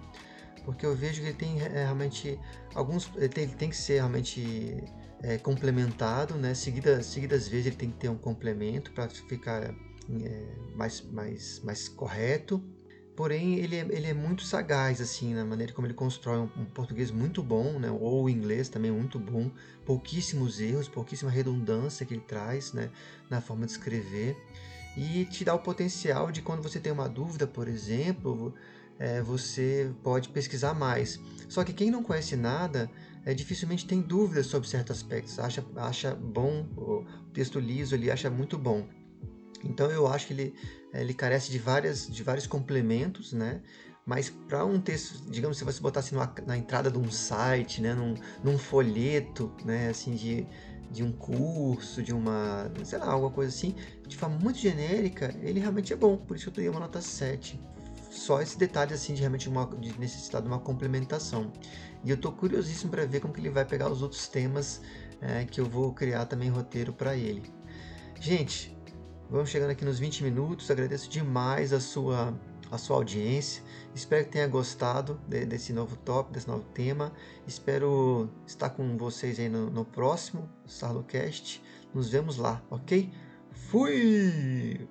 Porque 0.66 0.86
eu 0.86 0.96
vejo 0.96 1.22
que 1.22 1.28
ele 1.28 1.38
tem 1.38 1.62
é, 1.62 1.68
realmente 1.84 2.40
alguns. 2.74 3.10
Ele 3.16 3.30
tem, 3.30 3.44
ele 3.44 3.56
tem 3.56 3.70
que 3.70 3.78
ser 3.78 3.96
realmente 3.96 4.84
é, 5.22 5.38
complementado, 5.38 6.36
né? 6.36 6.54
Seguidas, 6.54 7.06
seguidas 7.06 7.48
vezes 7.48 7.68
ele 7.68 7.76
tem 7.76 7.92
que 7.92 7.98
ter 7.98 8.10
um 8.10 8.18
complemento 8.18 8.92
para 8.92 9.08
ficar 9.10 9.64
é, 9.64 10.46
mais, 10.76 11.02
mais, 11.02 11.62
mais 11.64 11.88
correto 11.88 12.64
porém 13.16 13.60
ele 13.60 13.76
é, 13.78 13.88
ele 13.90 14.08
é 14.08 14.14
muito 14.14 14.44
sagaz 14.44 15.00
assim 15.00 15.34
na 15.34 15.46
maneira 15.46 15.72
como 15.72 15.88
ele 15.88 15.94
constrói 15.94 16.40
um, 16.40 16.50
um, 16.58 16.66
português 16.66 17.12
muito 17.12 17.42
bom, 17.42 17.80
né? 17.80 17.90
ou 17.90 18.30
inglês 18.30 18.68
também 18.68 18.92
muito 18.92 19.18
bom, 19.18 19.50
pouquíssimos 19.86 20.60
erros, 20.60 20.88
pouquíssima 20.88 21.32
redundância 21.32 22.06
que 22.06 22.14
ele 22.14 22.24
traz 22.28 22.74
né? 22.74 22.92
na 23.30 23.40
forma 23.40 23.66
de 23.66 23.72
escrever 23.72 24.38
e 24.98 25.26
te 25.26 25.44
dá 25.44 25.54
o 25.54 25.60
potencial 25.60 26.32
de 26.32 26.42
quando 26.42 26.62
você 26.62 26.80
tem 26.80 26.92
uma 26.92 27.08
dúvida, 27.08 27.46
por 27.48 27.68
exemplo, 27.68 28.54
é, 29.00 29.22
você 29.22 29.92
pode 30.04 30.30
pesquisar 30.30 30.74
mais. 30.74 31.20
Só 31.48 31.64
que 31.64 31.74
quem 31.74 31.92
não 31.92 32.04
conhece 32.04 32.36
nada 32.36 32.90
é, 33.26 33.34
dificilmente 33.34 33.86
tem 33.86 34.02
dúvidas 34.02 34.46
sobre 34.48 34.68
certos 34.68 34.98
aspectos, 34.98 35.40
acha, 35.40 35.66
acha 35.76 36.14
bom 36.14 36.68
o 36.78 37.06
texto 37.34 37.60
liso, 37.60 37.96
ele 37.96 38.12
acha 38.12 38.30
muito 38.30 38.58
bom. 38.58 38.88
Então 39.64 39.90
eu 39.90 40.08
acho 40.08 40.28
que 40.28 40.34
ele, 40.34 40.54
eh, 40.94 41.02
ele 41.02 41.14
carece 41.14 41.52
de, 41.52 41.58
várias, 41.58 42.08
de 42.08 42.22
vários 42.24 42.46
complementos, 42.46 43.34
né? 43.34 43.62
Mas 44.06 44.30
para 44.30 44.64
um 44.64 44.80
texto, 44.80 45.30
digamos, 45.30 45.58
se 45.58 45.64
você 45.64 45.82
botasse 45.82 46.14
numa, 46.14 46.32
na 46.46 46.56
entrada 46.56 46.92
de 46.92 46.98
um 47.00 47.10
site, 47.10 47.82
né, 47.82 47.96
num, 47.96 48.14
num 48.44 48.56
folheto, 48.56 49.52
né, 49.66 49.90
assim, 49.90 50.14
de, 50.14 50.46
de 50.92 51.04
um 51.04 51.12
curso, 51.12 52.04
de 52.04 52.14
uma, 52.14 52.72
sei 52.84 53.00
lá, 53.00 53.12
alguma 53.12 53.32
coisa 53.32 53.50
assim, 53.50 53.74
de 54.08 54.16
forma 54.16 54.38
muito 54.38 54.60
genérica, 54.60 55.34
ele 55.42 55.60
realmente 55.60 55.92
é 55.92 55.96
bom. 55.96 56.18
Por 56.18 56.38
isso 56.38 56.50
eu 56.50 56.54
teria 56.54 56.70
uma 56.70 56.80
nota 56.80 57.02
7. 57.02 57.60
Só 58.16 58.42
esse 58.42 58.58
detalhe, 58.58 58.94
assim, 58.94 59.14
de 59.14 59.20
realmente 59.20 59.50
uma, 59.50 59.66
de 59.78 60.00
necessitar 60.00 60.42
de 60.42 60.48
uma 60.48 60.60
complementação. 60.60 61.52
E 62.04 62.10
eu 62.10 62.16
estou 62.16 62.32
curiosíssimo 62.32 62.92
para 62.92 63.06
ver 63.06 63.20
como 63.20 63.34
que 63.34 63.40
ele 63.40 63.50
vai 63.50 63.66
pegar 63.66 63.90
os 63.90 64.02
outros 64.02 64.28
temas 64.28 64.82
é, 65.22 65.46
que 65.46 65.60
eu 65.60 65.66
vou 65.66 65.94
criar 65.94 66.26
também 66.26 66.50
roteiro 66.50 66.94
para 66.94 67.16
ele. 67.16 67.44
Gente, 68.20 68.76
Vamos 69.30 69.50
chegando 69.50 69.72
aqui 69.72 69.84
nos 69.84 69.98
20 69.98 70.24
minutos. 70.24 70.70
Agradeço 70.70 71.10
demais 71.10 71.74
a 71.74 71.80
sua, 71.80 72.34
a 72.70 72.78
sua 72.78 72.98
audiência. 72.98 73.64
Espero 73.94 74.24
que 74.24 74.32
tenha 74.32 74.48
gostado 74.48 75.20
de, 75.28 75.46
desse 75.46 75.74
novo 75.74 75.96
tópico, 75.96 76.34
desse 76.34 76.48
novo 76.48 76.64
tema. 76.74 77.12
Espero 77.48 78.30
estar 78.46 78.70
com 78.70 78.96
vocês 78.98 79.40
aí 79.40 79.50
no, 79.50 79.70
no 79.72 79.84
próximo 79.84 80.48
Sarlocast. 80.68 81.62
Nos 81.94 82.10
vemos 82.10 82.38
lá, 82.38 82.62
ok? 82.70 83.12
Fui! 83.52 84.88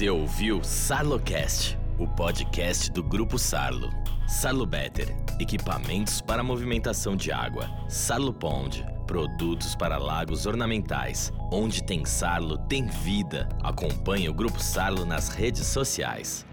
Você 0.00 0.08
ouviu 0.08 0.64
Sarlocast 0.64 1.78
o 1.98 2.08
podcast 2.08 2.90
do 2.90 3.02
Grupo 3.02 3.38
Sarlo. 3.38 3.90
Sarlo 4.26 4.64
Better, 4.64 5.14
equipamentos 5.38 6.22
para 6.22 6.42
movimentação 6.42 7.14
de 7.14 7.30
água. 7.30 7.68
Sarlo 7.86 8.32
Pond, 8.32 8.82
produtos 9.06 9.74
para 9.76 9.98
lagos 9.98 10.46
ornamentais. 10.46 11.30
Onde 11.52 11.84
tem 11.84 12.06
Sarlo, 12.06 12.56
tem 12.66 12.86
vida. 12.86 13.46
Acompanhe 13.62 14.26
o 14.30 14.32
Grupo 14.32 14.58
Sarlo 14.58 15.04
nas 15.04 15.28
redes 15.28 15.66
sociais. 15.66 16.46